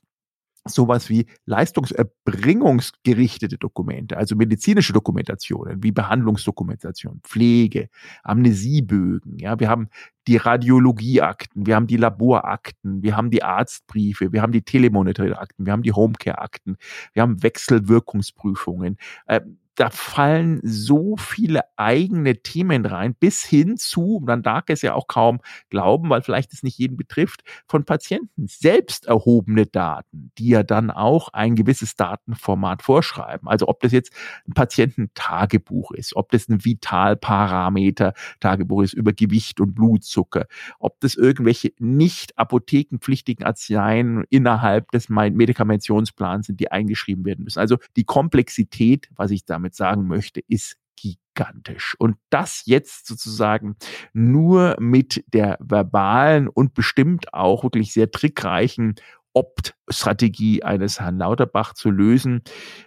sowas 0.66 1.08
wie 1.08 1.26
leistungserbringungsgerichtete 1.46 3.58
Dokumente, 3.58 4.16
also 4.16 4.36
medizinische 4.36 4.92
Dokumentationen 4.92 5.82
wie 5.82 5.92
Behandlungsdokumentation, 5.92 7.20
Pflege, 7.22 7.88
Amnesiebögen. 8.22 9.38
Ja, 9.38 9.58
wir 9.60 9.68
haben 9.68 9.88
die 10.26 10.36
Radiologieakten, 10.36 11.66
wir 11.66 11.74
haben 11.74 11.86
die 11.86 11.96
Laborakten, 11.96 13.02
wir 13.02 13.16
haben 13.16 13.30
die 13.30 13.42
Arztbriefe, 13.42 14.32
wir 14.32 14.42
haben 14.42 14.52
die 14.52 14.62
Telemonitoringakten, 14.62 15.64
wir 15.64 15.72
haben 15.72 15.82
die 15.82 15.92
Homecare-Akten, 15.92 16.76
wir 17.14 17.22
haben 17.22 17.42
Wechselwirkungsprüfungen. 17.42 18.98
Äh, 19.26 19.40
da 19.78 19.88
fallen 19.90 20.60
so 20.64 21.16
viele 21.16 21.60
eigene 21.76 22.42
Themen 22.42 22.84
rein, 22.84 23.14
bis 23.14 23.44
hin 23.44 23.76
zu, 23.76 24.20
man 24.26 24.42
darf 24.42 24.64
es 24.66 24.82
ja 24.82 24.94
auch 24.94 25.06
kaum 25.06 25.38
glauben, 25.70 26.10
weil 26.10 26.22
vielleicht 26.22 26.52
es 26.52 26.64
nicht 26.64 26.78
jeden 26.78 26.96
betrifft, 26.96 27.44
von 27.66 27.84
Patienten 27.84 28.48
selbst 28.48 29.06
erhobene 29.06 29.66
Daten, 29.66 30.32
die 30.36 30.48
ja 30.48 30.64
dann 30.64 30.90
auch 30.90 31.28
ein 31.28 31.54
gewisses 31.54 31.94
Datenformat 31.94 32.82
vorschreiben. 32.82 33.46
Also 33.48 33.68
ob 33.68 33.78
das 33.80 33.92
jetzt 33.92 34.12
ein 34.48 34.54
Patiententagebuch 34.54 35.92
ist, 35.92 36.16
ob 36.16 36.32
das 36.32 36.48
ein 36.48 36.64
Vitalparameter-Tagebuch 36.64 38.82
ist 38.82 38.94
über 38.94 39.12
Gewicht 39.12 39.60
und 39.60 39.76
Blutzucker, 39.76 40.46
ob 40.80 40.98
das 41.00 41.14
irgendwelche 41.14 41.70
nicht 41.78 42.36
apothekenpflichtigen 42.36 43.46
Arzneien 43.46 44.24
innerhalb 44.28 44.90
des 44.90 45.08
Medikamentationsplans 45.08 46.48
sind, 46.48 46.58
die 46.58 46.72
eingeschrieben 46.72 47.24
werden 47.24 47.44
müssen. 47.44 47.60
Also 47.60 47.76
die 47.96 48.04
Komplexität, 48.04 49.08
was 49.14 49.30
ich 49.30 49.44
damit 49.44 49.67
damit 49.68 49.74
sagen 49.74 50.06
möchte, 50.06 50.40
ist 50.48 50.76
gigantisch. 50.96 51.94
Und 51.98 52.16
das 52.30 52.62
jetzt 52.64 53.06
sozusagen 53.06 53.76
nur 54.12 54.76
mit 54.80 55.24
der 55.28 55.56
verbalen 55.60 56.48
und 56.48 56.74
bestimmt 56.74 57.32
auch 57.34 57.62
wirklich 57.62 57.92
sehr 57.92 58.10
trickreichen 58.10 58.96
Opt-Strategie 59.38 60.62
eines 60.62 61.00
Herrn 61.00 61.18
Lauterbach 61.18 61.74
zu 61.74 61.90
lösen, 61.90 62.42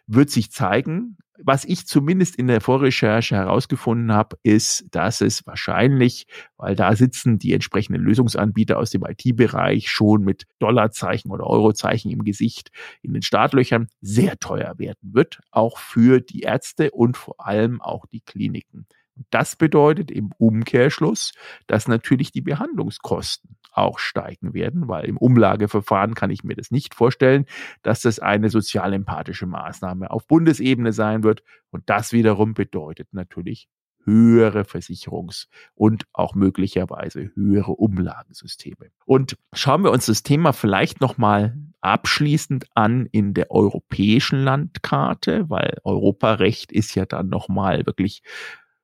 wird 0.07 0.29
sich 0.29 0.51
zeigen 0.51 1.17
was 1.43 1.65
ich 1.65 1.87
zumindest 1.87 2.35
in 2.35 2.47
der 2.47 2.61
Vorrecherche 2.61 3.35
herausgefunden 3.35 4.11
habe, 4.11 4.37
ist, 4.43 4.85
dass 4.91 5.21
es 5.21 5.45
wahrscheinlich, 5.45 6.27
weil 6.57 6.75
da 6.75 6.95
sitzen 6.95 7.39
die 7.39 7.53
entsprechenden 7.53 8.01
Lösungsanbieter 8.01 8.77
aus 8.77 8.91
dem 8.91 9.03
IT-Bereich 9.03 9.89
schon 9.89 10.23
mit 10.23 10.45
Dollarzeichen 10.59 11.31
oder 11.31 11.47
Eurozeichen 11.47 12.11
im 12.11 12.23
Gesicht 12.23 12.69
in 13.01 13.13
den 13.13 13.21
Startlöchern, 13.21 13.87
sehr 14.01 14.37
teuer 14.39 14.77
werden 14.77 15.13
wird, 15.13 15.41
auch 15.51 15.77
für 15.77 16.21
die 16.21 16.41
Ärzte 16.41 16.91
und 16.91 17.17
vor 17.17 17.45
allem 17.45 17.81
auch 17.81 18.05
die 18.05 18.21
Kliniken. 18.21 18.85
Das 19.29 19.55
bedeutet 19.55 20.09
im 20.09 20.31
Umkehrschluss, 20.37 21.33
dass 21.67 21.87
natürlich 21.87 22.31
die 22.31 22.41
Behandlungskosten 22.41 23.57
auch 23.71 23.99
steigen 23.99 24.53
werden, 24.53 24.87
weil 24.87 25.05
im 25.05 25.17
Umlageverfahren 25.17 26.13
kann 26.13 26.29
ich 26.29 26.43
mir 26.43 26.55
das 26.55 26.71
nicht 26.71 26.95
vorstellen, 26.95 27.45
dass 27.81 28.01
das 28.01 28.19
eine 28.19 28.49
sozialempathische 28.49 29.45
Maßnahme 29.45 30.11
auf 30.11 30.27
Bundesebene 30.27 30.93
sein 30.93 31.23
wird. 31.23 31.43
Und 31.69 31.83
das 31.89 32.11
wiederum 32.13 32.53
bedeutet 32.53 33.07
natürlich 33.13 33.69
höhere 34.05 34.61
Versicherungs- 34.61 35.47
und 35.75 36.05
auch 36.13 36.35
möglicherweise 36.35 37.31
höhere 37.35 37.73
Umlagensysteme. 37.73 38.91
Und 39.05 39.37
schauen 39.53 39.83
wir 39.83 39.91
uns 39.91 40.07
das 40.07 40.23
Thema 40.23 40.53
vielleicht 40.53 41.01
nochmal 41.01 41.55
abschließend 41.81 42.65
an 42.75 43.07
in 43.11 43.33
der 43.33 43.51
europäischen 43.51 44.43
Landkarte, 44.43 45.49
weil 45.49 45.77
Europarecht 45.83 46.71
ist 46.71 46.95
ja 46.95 47.05
dann 47.05 47.29
nochmal 47.29 47.85
wirklich 47.85 48.23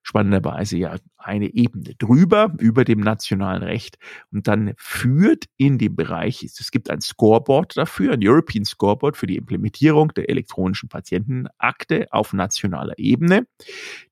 spannenderweise 0.08 0.78
ja 0.78 0.96
eine 1.18 1.54
Ebene 1.54 1.94
drüber, 1.98 2.54
über 2.60 2.86
dem 2.86 3.02
nationalen 3.02 3.62
Recht. 3.62 3.98
Und 4.32 4.48
dann 4.48 4.74
führt 4.78 5.46
in 5.58 5.78
dem 5.78 5.98
Bereich, 5.98 6.44
es 6.44 6.72
gibt 6.72 6.90
ein 6.90 7.02
Scoreboard 7.02 7.76
dafür, 7.76 8.14
ein 8.14 8.22
European 8.24 8.64
Scoreboard 8.64 9.18
für 9.18 9.28
die 9.28 9.36
Implementierung 9.36 10.14
der 10.14 10.30
elektronischen 10.30 10.88
Patientenakte 10.88 12.08
auf 12.12 12.32
nationaler 12.32 12.98
Ebene. 12.98 13.48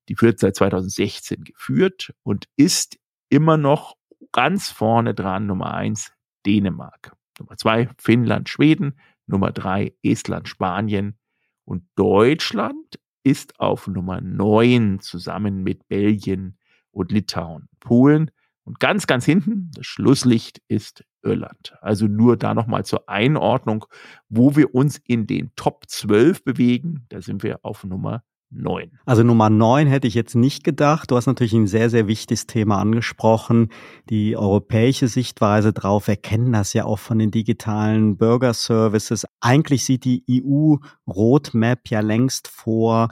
Die 0.09 0.19
wird 0.19 0.39
seit 0.39 0.57
2016 0.57 1.45
geführt 1.45 2.13
und 2.23 2.49
ist 2.57 2.97
immer 3.29 3.55
noch 3.55 3.95
ganz 4.33 4.69
vorne 4.69 5.13
dran, 5.13 5.45
Nummer 5.45 5.75
eins, 5.75 6.11
Dänemark. 6.45 7.15
Nummer 7.39 7.55
zwei, 7.55 7.87
Finnland, 7.97 8.49
Schweden. 8.49 8.99
Nummer 9.27 9.53
drei, 9.53 9.93
Estland, 10.03 10.49
Spanien. 10.49 11.17
Und 11.63 11.85
Deutschland 11.95 12.99
ist 13.25 13.59
auf 13.59 13.87
Nummer 13.87 14.21
9 14.21 14.99
zusammen 15.01 15.63
mit 15.63 15.87
Belgien 15.87 16.57
und 16.91 17.11
Litauen. 17.11 17.67
Polen 17.79 18.29
und 18.63 18.79
ganz, 18.79 19.07
ganz 19.07 19.25
hinten, 19.25 19.71
das 19.73 19.87
Schlusslicht 19.87 20.61
ist 20.67 21.03
Irland. 21.23 21.75
Also 21.81 22.07
nur 22.07 22.37
da 22.37 22.53
nochmal 22.53 22.85
zur 22.85 23.09
Einordnung, 23.09 23.85
wo 24.29 24.55
wir 24.55 24.75
uns 24.75 24.97
in 25.05 25.25
den 25.25 25.51
Top 25.55 25.85
12 25.87 26.43
bewegen. 26.43 27.05
Da 27.09 27.21
sind 27.21 27.41
wir 27.41 27.59
auf 27.63 27.83
Nummer 27.83 28.23
9. 28.51 28.91
Also 29.05 29.23
Nummer 29.23 29.49
9 29.49 29.87
hätte 29.87 30.07
ich 30.07 30.13
jetzt 30.13 30.35
nicht 30.35 30.63
gedacht. 30.63 31.11
Du 31.11 31.15
hast 31.15 31.25
natürlich 31.25 31.53
ein 31.53 31.67
sehr, 31.67 31.89
sehr 31.89 32.07
wichtiges 32.07 32.47
Thema 32.47 32.79
angesprochen. 32.79 33.69
Die 34.09 34.37
europäische 34.37 35.07
Sichtweise 35.07 35.73
drauf. 35.73 36.07
Wir 36.07 36.15
kennen 36.15 36.53
das 36.53 36.73
ja 36.73 36.85
auch 36.85 36.99
von 36.99 37.19
den 37.19 37.31
digitalen 37.31 38.17
Bürgerservices. 38.17 39.25
Eigentlich 39.41 39.85
sieht 39.85 40.05
die 40.05 40.23
EU-Roadmap 40.29 41.89
ja 41.89 41.99
längst 41.99 42.47
vor, 42.47 43.09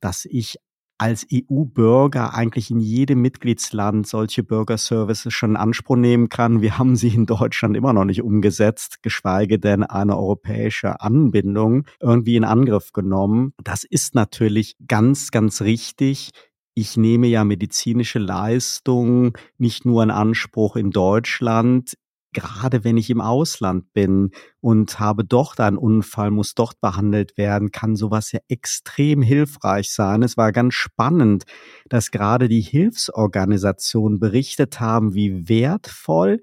dass 0.00 0.24
ich 0.24 0.58
als 0.98 1.26
EU-Bürger 1.32 2.34
eigentlich 2.34 2.70
in 2.70 2.80
jedem 2.80 3.20
Mitgliedsland 3.20 4.06
solche 4.06 4.42
Bürgerservices 4.42 5.32
schon 5.32 5.50
in 5.50 5.56
Anspruch 5.56 5.96
nehmen 5.96 6.28
kann. 6.28 6.62
Wir 6.62 6.78
haben 6.78 6.96
sie 6.96 7.08
in 7.08 7.26
Deutschland 7.26 7.76
immer 7.76 7.92
noch 7.92 8.04
nicht 8.04 8.22
umgesetzt, 8.22 9.02
geschweige 9.02 9.58
denn 9.58 9.82
eine 9.82 10.16
europäische 10.16 11.00
Anbindung 11.00 11.86
irgendwie 12.00 12.36
in 12.36 12.44
Angriff 12.44 12.92
genommen. 12.92 13.52
Das 13.62 13.84
ist 13.84 14.14
natürlich 14.14 14.76
ganz, 14.86 15.30
ganz 15.30 15.62
richtig. 15.62 16.30
Ich 16.74 16.96
nehme 16.96 17.26
ja 17.26 17.44
medizinische 17.44 18.18
Leistungen 18.18 19.32
nicht 19.58 19.84
nur 19.84 20.02
in 20.02 20.10
Anspruch 20.10 20.76
in 20.76 20.90
Deutschland 20.90 21.94
gerade 22.32 22.84
wenn 22.84 22.96
ich 22.96 23.10
im 23.10 23.20
Ausland 23.20 23.92
bin 23.92 24.30
und 24.60 24.98
habe 25.00 25.24
dort 25.24 25.60
einen 25.60 25.78
Unfall, 25.78 26.30
muss 26.30 26.54
dort 26.54 26.80
behandelt 26.80 27.38
werden, 27.38 27.70
kann 27.70 27.96
sowas 27.96 28.32
ja 28.32 28.40
extrem 28.48 29.22
hilfreich 29.22 29.92
sein. 29.92 30.22
Es 30.22 30.36
war 30.36 30.52
ganz 30.52 30.74
spannend, 30.74 31.44
dass 31.88 32.10
gerade 32.10 32.48
die 32.48 32.60
Hilfsorganisationen 32.60 34.18
berichtet 34.18 34.80
haben, 34.80 35.14
wie 35.14 35.48
wertvoll 35.48 36.40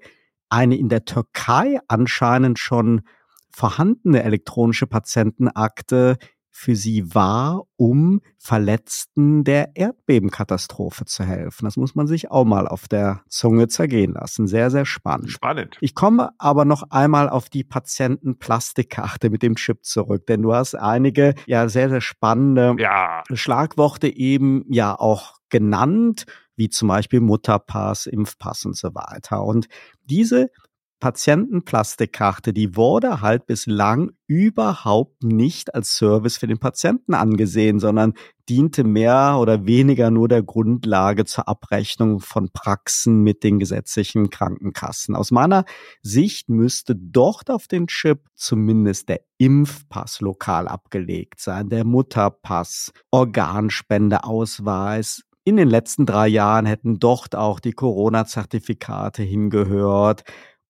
eine 0.48 0.76
in 0.76 0.88
der 0.88 1.04
Türkei 1.04 1.78
anscheinend 1.88 2.58
schon 2.58 3.02
vorhandene 3.50 4.22
elektronische 4.24 4.86
Patientenakte 4.86 6.16
für 6.56 6.76
sie 6.76 7.12
war, 7.16 7.64
um 7.74 8.20
Verletzten 8.38 9.42
der 9.42 9.74
Erdbebenkatastrophe 9.74 11.04
zu 11.04 11.24
helfen. 11.24 11.64
Das 11.64 11.76
muss 11.76 11.96
man 11.96 12.06
sich 12.06 12.30
auch 12.30 12.44
mal 12.44 12.68
auf 12.68 12.86
der 12.86 13.22
Zunge 13.28 13.66
zergehen 13.66 14.12
lassen. 14.12 14.46
Sehr, 14.46 14.70
sehr 14.70 14.86
spannend. 14.86 15.32
Spannend. 15.32 15.76
Ich 15.80 15.96
komme 15.96 16.30
aber 16.38 16.64
noch 16.64 16.84
einmal 16.90 17.28
auf 17.28 17.50
die 17.50 17.64
Patientenplastikkarte 17.64 19.30
mit 19.30 19.42
dem 19.42 19.56
Chip 19.56 19.84
zurück, 19.84 20.26
denn 20.28 20.42
du 20.42 20.54
hast 20.54 20.76
einige 20.76 21.34
ja 21.46 21.68
sehr, 21.68 21.90
sehr 21.90 22.00
spannende 22.00 22.76
ja. 22.78 23.24
Schlagworte 23.32 24.06
eben 24.06 24.64
ja 24.68 24.94
auch 24.96 25.38
genannt, 25.48 26.24
wie 26.54 26.68
zum 26.68 26.86
Beispiel 26.86 27.20
Mutterpass, 27.20 28.06
Impfpass 28.06 28.64
und 28.64 28.76
so 28.76 28.94
weiter. 28.94 29.42
Und 29.42 29.66
diese 30.04 30.50
Patientenplastikkarte, 31.04 32.54
die 32.54 32.76
wurde 32.76 33.20
halt 33.20 33.44
bislang 33.44 34.12
überhaupt 34.26 35.22
nicht 35.22 35.74
als 35.74 35.96
Service 35.96 36.38
für 36.38 36.46
den 36.46 36.56
Patienten 36.56 37.12
angesehen, 37.12 37.78
sondern 37.78 38.14
diente 38.48 38.84
mehr 38.84 39.36
oder 39.38 39.66
weniger 39.66 40.10
nur 40.10 40.28
der 40.28 40.42
Grundlage 40.42 41.26
zur 41.26 41.46
Abrechnung 41.46 42.20
von 42.20 42.48
Praxen 42.54 43.22
mit 43.22 43.44
den 43.44 43.58
gesetzlichen 43.58 44.30
Krankenkassen. 44.30 45.14
Aus 45.14 45.30
meiner 45.30 45.66
Sicht 46.00 46.48
müsste 46.48 46.96
dort 46.96 47.50
auf 47.50 47.68
den 47.68 47.86
Chip 47.86 48.20
zumindest 48.34 49.10
der 49.10 49.20
Impfpass 49.36 50.22
lokal 50.22 50.68
abgelegt 50.68 51.38
sein, 51.38 51.68
der 51.68 51.84
Mutterpass, 51.84 52.92
Organspendeausweis, 53.10 55.20
in 55.46 55.56
den 55.56 55.68
letzten 55.68 56.06
drei 56.06 56.28
Jahren 56.28 56.64
hätten 56.64 56.98
dort 56.98 57.36
auch 57.36 57.60
die 57.60 57.72
Corona-Zertifikate 57.72 59.22
hingehört. 59.22 60.24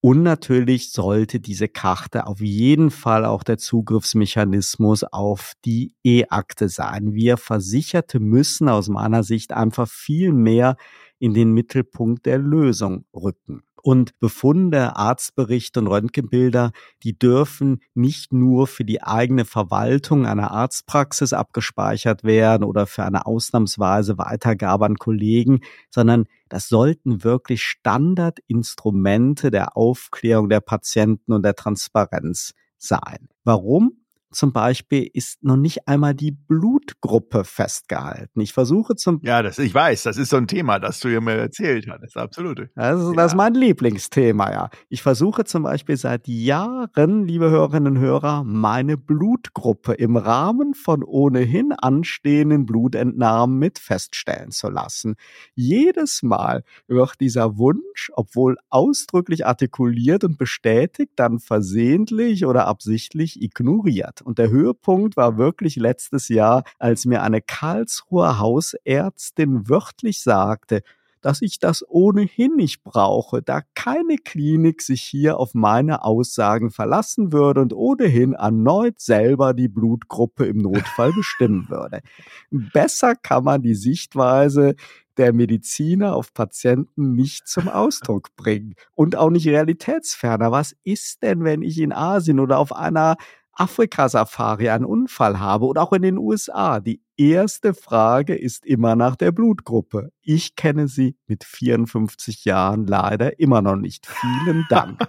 Und 0.05 0.23
natürlich 0.23 0.93
sollte 0.93 1.40
diese 1.40 1.67
Karte 1.67 2.27
auf 2.27 2.43
jeden 2.43 2.90
Fall 2.90 3.25
auch 3.25 3.43
der 3.43 3.57
Zugriffsmechanismus 3.57 5.03
auf 5.03 5.55
die 5.64 5.95
E-Akte 6.05 6.69
sein. 6.69 7.14
Wir 7.14 7.38
Versicherte 7.38 8.21
müssen 8.21 8.69
aus 8.69 8.88
meiner 8.88 9.23
Sicht 9.23 9.55
einfach 9.55 9.88
viel 9.88 10.35
mehr 10.35 10.77
in 11.19 11.33
den 11.33 11.53
Mittelpunkt 11.53 12.27
der 12.27 12.37
Lösung 12.37 13.07
rücken. 13.14 13.62
Und 13.87 14.18
Befunde, 14.18 14.97
Arztberichte 14.97 15.79
und 15.81 15.88
Röntgenbilder, 15.88 16.73
die 17.03 17.18
dürfen 17.18 17.83
nicht 17.92 18.33
nur 18.33 18.66
für 18.66 18.83
die 18.83 19.03
eigene 19.03 19.44
Verwaltung 19.44 20.25
einer 20.25 20.53
Arztpraxis 20.53 21.35
abgespeichert 21.35 22.25
werden 22.25 22.64
oder 22.64 22.87
für 22.87 23.05
eine 23.05 23.27
ausnahmsweise 23.27 24.16
Weitergabe 24.16 24.87
an 24.87 24.97
Kollegen, 24.97 25.61
sondern 25.90 26.25
das 26.49 26.68
sollten 26.68 27.25
wirklich 27.25 27.62
Standardinstrumente 27.62 29.51
der 29.51 29.77
Aufklärung 29.77 30.49
der 30.49 30.61
Patienten 30.61 31.35
und 31.35 31.42
der 31.42 31.55
Transparenz 31.55 32.55
sein. 32.79 33.29
Warum? 33.44 34.04
Zum 34.35 34.53
Beispiel 34.53 35.09
ist 35.12 35.42
noch 35.42 35.57
nicht 35.57 35.88
einmal 35.88 36.14
die 36.14 36.33
Blutgruppe 36.33 37.44
festgehalten. 37.44 38.40
Ich 38.40 38.53
versuche 38.53 38.97
zum 38.97 39.20
Ja, 39.23 39.42
das 39.42 39.59
ich 39.59 39.75
weiß, 39.75 40.03
das 40.03 40.16
ist 40.16 40.31
so 40.31 40.37
ein 40.37 40.47
Thema, 40.47 40.79
das 40.79 41.01
du 41.01 41.09
mir 41.20 41.37
erzählt 41.37 41.88
hast. 41.88 42.16
Absolut. 42.16 42.68
Das 42.75 43.01
ist, 43.01 43.09
ja. 43.09 43.14
das 43.14 43.33
ist 43.33 43.37
mein 43.37 43.55
Lieblingsthema, 43.55 44.53
ja. 44.53 44.70
Ich 44.88 45.03
versuche 45.03 45.44
zum 45.44 45.62
Beispiel 45.62 45.97
seit 45.97 46.27
Jahren, 46.29 47.27
liebe 47.27 47.51
Hörerinnen 47.51 47.97
und 47.97 48.03
Hörer, 48.03 48.44
meine 48.44 48.97
Blutgruppe 48.97 49.94
im 49.94 50.16
Rahmen 50.16 50.75
von 50.75 51.03
ohnehin 51.03 51.73
anstehenden 51.73 52.66
Blutentnahmen 52.66 53.59
mit 53.59 53.79
feststellen 53.79 54.51
zu 54.51 54.68
lassen. 54.68 55.14
Jedes 55.55 56.23
Mal 56.23 56.64
wird 56.87 57.20
dieser 57.20 57.57
Wunsch, 57.57 58.11
obwohl 58.14 58.57
ausdrücklich 58.70 59.47
artikuliert 59.47 60.25
und 60.25 60.38
bestätigt, 60.38 61.12
dann 61.16 61.38
versehentlich 61.38 62.47
oder 62.47 62.66
absichtlich 62.66 63.40
ignoriert. 63.40 64.23
Und 64.25 64.39
der 64.39 64.51
Höhepunkt 64.51 65.17
war 65.17 65.39
wirklich 65.39 65.77
letztes 65.77 66.29
Jahr, 66.29 66.65
als 66.79 67.05
mir 67.05 67.23
eine 67.23 67.41
Karlsruher 67.41 68.39
Hausärztin 68.39 69.69
wörtlich 69.69 70.23
sagte, 70.23 70.83
dass 71.25 71.41
ich 71.41 71.59
das 71.59 71.83
ohnehin 71.89 72.55
nicht 72.55 72.85
brauche, 72.85 73.41
da 73.41 73.63
keine 73.75 74.19
Klinik 74.19 74.83
sich 74.83 75.01
hier 75.01 75.39
auf 75.39 75.55
meine 75.55 76.05
Aussagen 76.05 76.71
verlassen 76.71 77.33
würde 77.33 77.63
und 77.63 77.73
ohnehin 77.73 78.35
erneut 78.35 79.01
selber 79.01 79.55
die 79.55 79.69
Blutgruppe 79.69 80.45
im 80.45 80.59
Notfall 80.59 81.13
bestimmen 81.17 81.67
würde. 81.71 82.03
Besser 82.51 83.15
kann 83.15 83.43
man 83.43 83.63
die 83.63 83.75
Sichtweise 83.75 84.75
der 85.17 85.33
Mediziner 85.33 86.15
auf 86.15 86.35
Patienten 86.35 87.15
nicht 87.15 87.49
zum 87.49 87.69
Ausdruck 87.69 88.37
bringen 88.37 88.75
und 88.95 89.17
auch 89.17 89.31
nicht 89.31 89.49
realitätsferner. 89.49 90.53
Was 90.53 90.77
ist 90.85 91.23
denn, 91.23 91.43
wenn 91.43 91.63
ich 91.63 91.79
in 91.79 91.93
Asien 91.93 92.39
oder 92.39 92.59
auf 92.59 92.77
einer 92.77 93.17
Afrika-Safari 93.57 94.71
einen 94.71 94.85
Unfall 94.85 95.38
habe 95.38 95.67
oder 95.67 95.83
auch 95.83 95.93
in 95.93 96.03
den 96.03 96.19
USA. 96.19 96.81
Die 96.81 97.03
erste 97.16 97.74
Frage 97.74 98.35
ist 98.35 98.66
immer 98.66 98.96
nach 98.96 99.16
der 99.16 99.33
Blutgruppe. 99.33 100.11
Ich 100.22 100.57
kenne 100.57 100.88
sie 100.88 101.16
mit 101.27 101.44
54 101.44 102.44
Jahren 102.44 102.87
leider 102.87 103.38
immer 103.38 103.62
noch 103.62 103.77
nicht. 103.77 104.07
Vielen 104.07 104.64
Dank. 104.68 105.00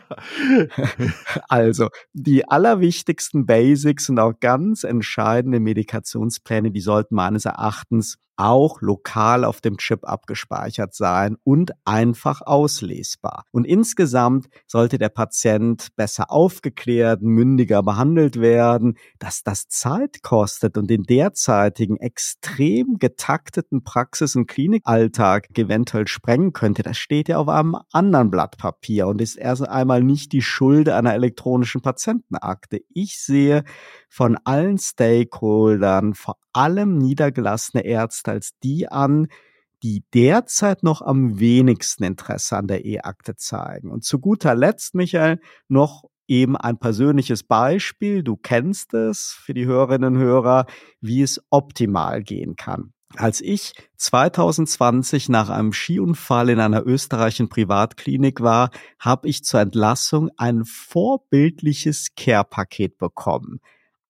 also, 1.49 1.89
die 2.13 2.47
allerwichtigsten 2.47 3.45
Basics 3.45 4.09
und 4.09 4.19
auch 4.19 4.33
ganz 4.39 4.83
entscheidende 4.83 5.59
Medikationspläne, 5.59 6.71
die 6.71 6.81
sollten 6.81 7.15
meines 7.15 7.45
Erachtens 7.45 8.17
auch 8.37 8.81
lokal 8.81 9.45
auf 9.45 9.61
dem 9.61 9.77
Chip 9.77 10.03
abgespeichert 10.03 10.93
sein 10.93 11.37
und 11.43 11.71
einfach 11.85 12.41
auslesbar. 12.41 13.45
Und 13.51 13.65
insgesamt 13.65 14.47
sollte 14.67 14.97
der 14.97 15.09
Patient 15.09 15.87
besser 15.95 16.31
aufgeklärt, 16.31 17.21
mündiger 17.21 17.83
behandelt 17.83 18.39
werden, 18.39 18.97
dass 19.19 19.43
das 19.43 19.67
Zeit 19.67 20.21
kostet 20.21 20.77
und 20.77 20.89
den 20.89 21.03
derzeitigen 21.03 21.94
extrem 21.97 22.97
getakteten 22.97 23.84
Praxis- 23.84 24.36
und 24.36 24.47
Klinikalltag 24.47 25.47
eventuell 25.58 26.08
sprengen 26.08 26.53
könnte, 26.53 26.84
das 26.84 26.97
steht 26.97 27.29
ja 27.29 27.38
auf 27.38 27.47
einem 27.47 27.75
anderen 27.91 28.31
Blatt 28.31 28.58
Papier 28.58 29.08
und 29.08 29.21
ist 29.21 29.36
erst 29.36 29.67
einmal 29.67 30.03
nicht 30.03 30.31
die 30.31 30.41
Schuld 30.41 30.89
einer 30.89 31.13
elektronischen 31.13 31.81
Patientenakte. 31.81 32.81
Ich 32.89 33.19
sehe 33.19 33.63
von 34.10 34.38
allen 34.43 34.77
Stakeholdern, 34.77 36.13
vor 36.13 36.38
allem 36.53 36.97
niedergelassene 36.97 37.86
Ärzte 37.86 38.31
als 38.31 38.51
die 38.63 38.88
an, 38.88 39.27
die 39.84 40.03
derzeit 40.13 40.84
noch 40.84 41.01
am 41.01 41.39
wenigsten 41.39 42.03
Interesse 42.03 42.58
an 42.58 42.67
der 42.67 42.86
E-Akte 42.86 43.36
zeigen. 43.36 43.91
Und 43.91 44.03
zu 44.03 44.19
guter 44.19 44.55
Letzt, 44.55 44.95
Michael, 44.95 45.39
noch 45.67 46.05
eben 46.27 46.57
ein 46.57 46.77
persönliches 46.77 47.43
Beispiel. 47.43 48.23
Du 48.23 48.35
kennst 48.35 48.93
es 48.93 49.38
für 49.39 49.53
die 49.53 49.65
Hörerinnen 49.65 50.15
und 50.15 50.21
Hörer, 50.21 50.65
wie 51.01 51.21
es 51.21 51.41
optimal 51.49 52.23
gehen 52.23 52.55
kann. 52.55 52.91
Als 53.15 53.39
ich 53.39 53.73
2020 53.97 55.29
nach 55.29 55.49
einem 55.49 55.71
Skiunfall 55.71 56.49
in 56.49 56.59
einer 56.59 56.85
österreichischen 56.85 57.49
Privatklinik 57.49 58.41
war, 58.41 58.71
habe 58.99 59.29
ich 59.29 59.43
zur 59.43 59.61
Entlassung 59.61 60.29
ein 60.38 60.65
vorbildliches 60.65 62.09
Care-Paket 62.15 62.97
bekommen 62.97 63.59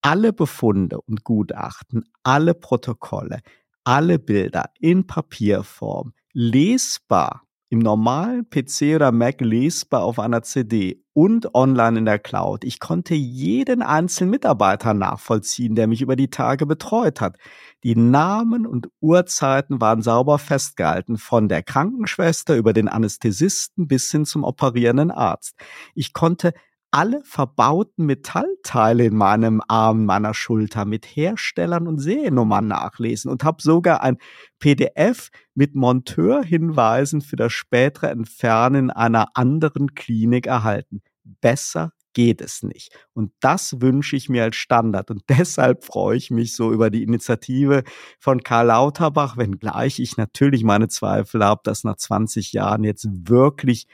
alle 0.05 0.33
Befunde 0.33 1.01
und 1.01 1.23
Gutachten, 1.23 2.03
alle 2.21 2.53
Protokolle, 2.53 3.39
alle 3.83 4.19
Bilder 4.19 4.65
in 4.79 5.07
Papierform, 5.07 6.13
lesbar 6.31 7.41
im 7.75 7.79
normalen 7.79 8.49
PC 8.49 8.95
oder 8.95 9.11
Mac 9.11 9.41
lesbar 9.41 10.03
auf 10.03 10.17
einer 10.17 10.41
CD 10.43 11.03
und 11.11 11.53
online 11.53 11.99
in 11.99 12.05
der 12.05 12.19
Cloud. 12.19 12.63
Ich 12.63 12.79
konnte 12.79 13.15
jeden 13.15 13.81
einzelnen 13.81 14.29
Mitarbeiter 14.29 14.93
nachvollziehen, 14.93 15.75
der 15.75 15.87
mich 15.87 16.01
über 16.01 16.15
die 16.15 16.29
Tage 16.29 16.65
betreut 16.65 17.19
hat. 17.19 17.37
Die 17.83 17.97
Namen 17.97 18.65
und 18.65 18.87
Uhrzeiten 19.01 19.81
waren 19.81 20.01
sauber 20.01 20.39
festgehalten, 20.39 21.17
von 21.17 21.49
der 21.49 21.63
Krankenschwester 21.63 22.55
über 22.55 22.71
den 22.71 22.87
Anästhesisten 22.87 23.89
bis 23.89 24.09
hin 24.09 24.23
zum 24.23 24.45
operierenden 24.45 25.11
Arzt. 25.11 25.55
Ich 25.95 26.13
konnte 26.13 26.53
alle 26.95 27.19
verbauten 27.25 28.05
Metallteile 28.05 29.07
in 29.07 29.17
meinem 29.17 29.61
Arm, 29.67 30.05
meiner 30.05 30.33
Schulter 30.33 30.85
mit 30.85 31.05
Herstellern 31.05 31.89
und 31.89 31.99
Seriennummern 31.99 32.69
nachlesen 32.69 33.29
und 33.29 33.43
habe 33.43 33.61
sogar 33.61 34.01
ein 34.01 34.17
PDF 34.59 35.29
mit 35.55 35.75
Monteurhinweisen 35.75 37.19
für 37.19 37.35
das 37.35 37.51
spätere 37.51 38.11
Entfernen 38.11 38.91
einer 38.91 39.27
anderen 39.33 39.93
Klinik 39.93 40.47
erhalten. 40.47 41.01
Besser 41.41 41.91
geht 42.13 42.39
es 42.39 42.63
nicht. 42.63 42.97
Und 43.11 43.33
das 43.41 43.81
wünsche 43.81 44.15
ich 44.15 44.29
mir 44.29 44.43
als 44.43 44.55
Standard. 44.55 45.11
Und 45.11 45.23
deshalb 45.27 45.83
freue 45.83 46.15
ich 46.15 46.31
mich 46.31 46.55
so 46.55 46.71
über 46.71 46.89
die 46.89 47.03
Initiative 47.03 47.83
von 48.19 48.41
Karl 48.41 48.67
Lauterbach, 48.67 49.35
wenngleich 49.35 49.99
ich 49.99 50.15
natürlich 50.15 50.63
meine 50.63 50.87
Zweifel 50.87 51.43
habe, 51.43 51.59
dass 51.65 51.83
nach 51.83 51.97
20 51.97 52.53
Jahren 52.53 52.85
jetzt 52.85 53.05
wirklich 53.11 53.85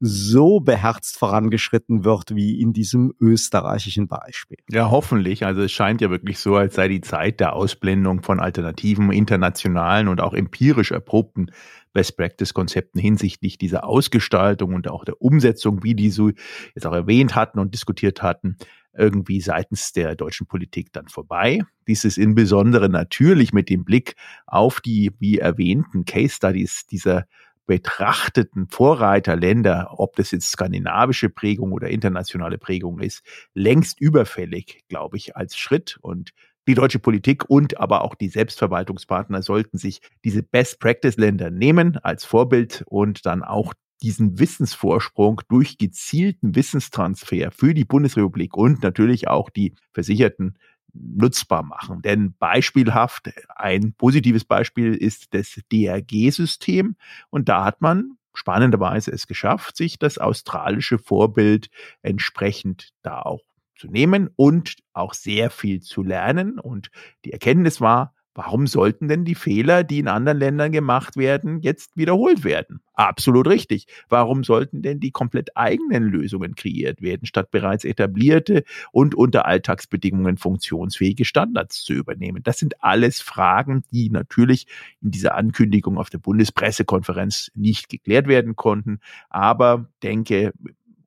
so 0.00 0.60
beherzt 0.60 1.18
vorangeschritten 1.18 2.04
wird 2.04 2.34
wie 2.34 2.60
in 2.60 2.72
diesem 2.72 3.12
österreichischen 3.20 4.06
Beispiel. 4.06 4.58
Ja, 4.70 4.90
hoffentlich. 4.90 5.44
Also 5.44 5.62
es 5.62 5.72
scheint 5.72 6.00
ja 6.00 6.10
wirklich 6.10 6.38
so, 6.38 6.54
als 6.54 6.76
sei 6.76 6.88
die 6.88 7.00
Zeit 7.00 7.40
der 7.40 7.54
Ausblendung 7.54 8.22
von 8.22 8.38
alternativen, 8.38 9.10
internationalen 9.10 10.08
und 10.08 10.20
auch 10.20 10.34
empirisch 10.34 10.92
erprobten 10.92 11.50
Best-Practice-Konzepten 11.92 13.00
hinsichtlich 13.00 13.58
dieser 13.58 13.84
Ausgestaltung 13.84 14.74
und 14.74 14.88
auch 14.88 15.04
der 15.04 15.20
Umsetzung, 15.20 15.82
wie 15.82 15.94
die 15.94 16.10
so 16.10 16.30
jetzt 16.74 16.86
auch 16.86 16.92
erwähnt 16.92 17.34
hatten 17.34 17.58
und 17.58 17.74
diskutiert 17.74 18.22
hatten, 18.22 18.56
irgendwie 18.96 19.40
seitens 19.40 19.92
der 19.92 20.14
deutschen 20.14 20.46
Politik 20.46 20.92
dann 20.92 21.08
vorbei. 21.08 21.62
Dies 21.86 22.04
ist 22.04 22.18
insbesondere 22.18 22.88
natürlich 22.88 23.52
mit 23.52 23.68
dem 23.70 23.84
Blick 23.84 24.14
auf 24.46 24.80
die, 24.80 25.12
wie 25.18 25.38
erwähnten 25.38 26.04
Case 26.04 26.34
Studies 26.34 26.86
dieser 26.86 27.26
betrachteten 27.68 28.66
Vorreiterländer, 28.66 29.94
ob 29.98 30.16
das 30.16 30.30
jetzt 30.30 30.50
skandinavische 30.50 31.28
Prägung 31.28 31.72
oder 31.72 31.88
internationale 31.88 32.56
Prägung 32.56 32.98
ist, 32.98 33.22
längst 33.54 34.00
überfällig, 34.00 34.80
glaube 34.88 35.18
ich, 35.18 35.36
als 35.36 35.56
Schritt. 35.56 35.98
Und 36.00 36.30
die 36.66 36.74
deutsche 36.74 36.98
Politik 36.98 37.48
und 37.48 37.78
aber 37.78 38.02
auch 38.02 38.14
die 38.14 38.30
Selbstverwaltungspartner 38.30 39.42
sollten 39.42 39.76
sich 39.76 40.00
diese 40.24 40.42
Best-Practice-Länder 40.42 41.50
nehmen 41.50 41.98
als 41.98 42.24
Vorbild 42.24 42.84
und 42.86 43.26
dann 43.26 43.44
auch 43.44 43.74
diesen 44.00 44.38
Wissensvorsprung 44.38 45.42
durch 45.50 45.76
gezielten 45.76 46.54
Wissenstransfer 46.54 47.50
für 47.50 47.74
die 47.74 47.84
Bundesrepublik 47.84 48.56
und 48.56 48.82
natürlich 48.82 49.28
auch 49.28 49.50
die 49.50 49.74
Versicherten 49.92 50.56
nutzbar 50.92 51.62
machen. 51.62 52.02
Denn 52.02 52.34
beispielhaft, 52.38 53.30
ein 53.54 53.92
positives 53.94 54.44
Beispiel 54.44 54.94
ist 54.94 55.34
das 55.34 55.60
DRG-System. 55.72 56.96
Und 57.30 57.48
da 57.48 57.64
hat 57.64 57.80
man 57.80 58.18
spannenderweise 58.34 59.10
es 59.10 59.26
geschafft, 59.26 59.76
sich 59.76 59.98
das 59.98 60.18
australische 60.18 60.98
Vorbild 60.98 61.68
entsprechend 62.02 62.90
da 63.02 63.20
auch 63.22 63.42
zu 63.76 63.88
nehmen 63.88 64.30
und 64.36 64.76
auch 64.92 65.14
sehr 65.14 65.50
viel 65.50 65.80
zu 65.80 66.02
lernen. 66.02 66.58
Und 66.58 66.90
die 67.24 67.32
Erkenntnis 67.32 67.80
war, 67.80 68.14
warum 68.38 68.68
sollten 68.68 69.08
denn 69.08 69.24
die 69.24 69.34
Fehler, 69.34 69.82
die 69.82 69.98
in 69.98 70.06
anderen 70.06 70.38
Ländern 70.38 70.70
gemacht 70.70 71.16
werden, 71.16 71.60
jetzt 71.60 71.96
wiederholt 71.96 72.44
werden? 72.44 72.80
Absolut 72.94 73.48
richtig. 73.48 73.88
Warum 74.08 74.44
sollten 74.44 74.80
denn 74.80 75.00
die 75.00 75.10
komplett 75.10 75.56
eigenen 75.56 76.04
Lösungen 76.04 76.54
kreiert 76.54 77.02
werden, 77.02 77.26
statt 77.26 77.50
bereits 77.50 77.84
etablierte 77.84 78.62
und 78.92 79.16
unter 79.16 79.44
Alltagsbedingungen 79.44 80.36
funktionsfähige 80.36 81.24
Standards 81.24 81.82
zu 81.82 81.94
übernehmen? 81.94 82.44
Das 82.44 82.58
sind 82.58 82.80
alles 82.80 83.20
Fragen, 83.20 83.82
die 83.90 84.08
natürlich 84.08 84.68
in 85.02 85.10
dieser 85.10 85.34
Ankündigung 85.34 85.98
auf 85.98 86.08
der 86.08 86.18
Bundespressekonferenz 86.18 87.50
nicht 87.56 87.88
geklärt 87.88 88.28
werden 88.28 88.54
konnten. 88.54 89.00
Aber 89.30 89.88
denke, 90.04 90.52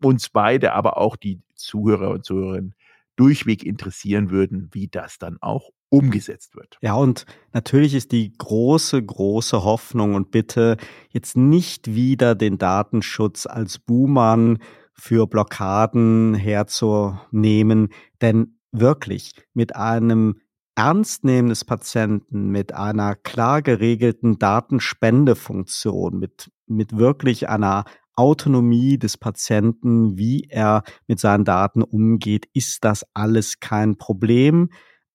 uns 0.03 0.27
beide, 0.27 0.73
aber 0.73 0.97
auch 0.97 1.15
die 1.15 1.39
Zuhörer 1.55 2.09
und 2.09 2.25
Zuhörerinnen 2.25 2.75
durchweg 3.15 3.63
interessieren 3.63 4.31
würden, 4.31 4.67
wie 4.73 4.89
das 4.89 5.17
dann 5.17 5.37
auch 5.39 5.69
umgesetzt 5.91 6.55
wird. 6.55 6.77
Ja, 6.81 6.93
und 6.95 7.25
natürlich 7.53 7.93
ist 7.93 8.11
die 8.13 8.33
große, 8.35 9.03
große 9.03 9.63
Hoffnung 9.63 10.15
und 10.15 10.31
Bitte, 10.31 10.77
jetzt 11.09 11.35
nicht 11.35 11.93
wieder 11.93 12.33
den 12.33 12.57
Datenschutz 12.57 13.45
als 13.45 13.77
Buhmann 13.77 14.59
für 14.93 15.27
Blockaden 15.27 16.33
herzunehmen, 16.33 17.89
denn 18.21 18.57
wirklich 18.71 19.33
mit 19.53 19.75
einem 19.75 20.39
Ernstnehmen 20.75 21.49
des 21.49 21.65
Patienten, 21.65 22.49
mit 22.49 22.73
einer 22.73 23.15
klar 23.15 23.61
geregelten 23.61 24.39
Datenspendefunktion, 24.39 26.17
mit, 26.17 26.49
mit 26.67 26.97
wirklich 26.97 27.49
einer 27.49 27.83
Autonomie 28.15 28.97
des 28.97 29.17
Patienten, 29.17 30.17
wie 30.17 30.47
er 30.49 30.83
mit 31.07 31.19
seinen 31.19 31.43
Daten 31.43 31.81
umgeht, 31.81 32.47
ist 32.53 32.85
das 32.85 33.05
alles 33.13 33.59
kein 33.59 33.97
Problem. 33.97 34.69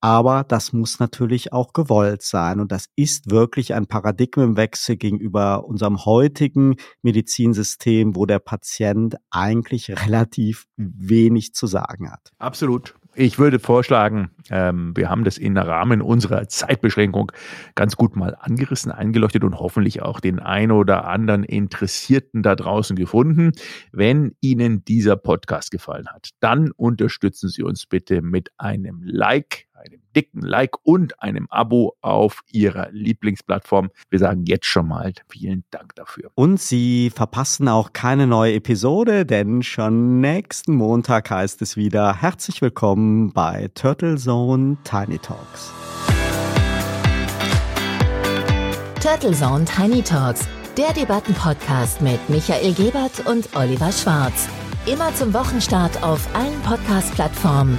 Aber 0.07 0.45
das 0.45 0.73
muss 0.73 1.01
natürlich 1.01 1.53
auch 1.53 1.73
gewollt 1.73 2.23
sein. 2.23 2.61
Und 2.61 2.71
das 2.71 2.87
ist 2.95 3.29
wirklich 3.29 3.75
ein 3.75 3.88
Paradigmenwechsel 3.88 4.97
gegenüber 4.97 5.64
unserem 5.64 6.05
heutigen 6.05 6.77
Medizinsystem, 7.03 8.14
wo 8.14 8.25
der 8.25 8.38
Patient 8.38 9.16
eigentlich 9.31 9.90
relativ 9.90 10.69
wenig 10.77 11.55
zu 11.55 11.66
sagen 11.66 12.12
hat. 12.12 12.31
Absolut. 12.38 12.95
Ich 13.19 13.38
würde 13.38 13.59
vorschlagen, 13.59 14.31
ähm, 14.51 14.95
wir 14.95 15.09
haben 15.09 15.25
das 15.25 15.38
im 15.38 15.57
Rahmen 15.57 16.03
unserer 16.03 16.47
Zeitbeschränkung 16.49 17.33
ganz 17.75 17.97
gut 17.97 18.14
mal 18.14 18.37
angerissen, 18.38 18.92
eingeleuchtet 18.92 19.42
und 19.42 19.59
hoffentlich 19.59 20.03
auch 20.03 20.21
den 20.21 20.38
ein 20.38 20.71
oder 20.71 21.07
anderen 21.07 21.42
Interessierten 21.42 22.42
da 22.42 22.55
draußen 22.55 22.95
gefunden. 22.95 23.53
Wenn 23.90 24.37
Ihnen 24.40 24.85
dieser 24.85 25.16
Podcast 25.16 25.71
gefallen 25.71 26.09
hat, 26.09 26.29
dann 26.40 26.71
unterstützen 26.73 27.49
Sie 27.49 27.62
uns 27.62 27.87
bitte 27.87 28.21
mit 28.21 28.51
einem 28.59 29.01
Like 29.03 29.66
einem 29.77 30.01
dicken 30.15 30.41
Like 30.41 30.77
und 30.83 31.23
einem 31.23 31.47
Abo 31.51 31.97
auf 32.01 32.43
Ihrer 32.51 32.89
Lieblingsplattform. 32.91 33.91
Wir 34.11 34.19
sagen 34.19 34.45
jetzt 34.47 34.67
schon 34.67 34.89
mal 34.89 35.12
vielen 35.29 35.65
Dank 35.71 35.95
dafür. 35.95 36.31
Und 36.35 36.61
Sie 36.61 37.11
verpassen 37.11 37.69
auch 37.69 37.93
keine 37.93 38.27
neue 38.27 38.55
Episode, 38.55 39.27
denn 39.27 39.62
schon 39.62 40.21
nächsten 40.21 40.75
Montag 40.75 41.31
heißt 41.31 41.62
es 41.62 41.77
wieder 41.77 42.21
herzlich 42.21 42.62
willkommen 42.62 43.33
bei 43.33 43.69
Turtle 43.75 44.17
Zone 44.17 44.79
Tiny 44.85 45.19
Talks. 45.19 45.73
Turtle 49.01 49.33
Zone 49.33 49.65
Tiny 49.65 50.03
Talks, 50.03 50.49
der 50.77 50.93
Debattenpodcast 50.93 52.01
mit 52.01 52.19
Michael 52.29 52.75
Gebert 52.75 53.27
und 53.27 53.55
Oliver 53.55 53.93
Schwarz. 53.93 54.49
Immer 54.87 55.15
zum 55.15 55.35
Wochenstart 55.35 56.03
auf 56.03 56.27
allen 56.35 56.61
Podcast-Plattformen 56.62 57.79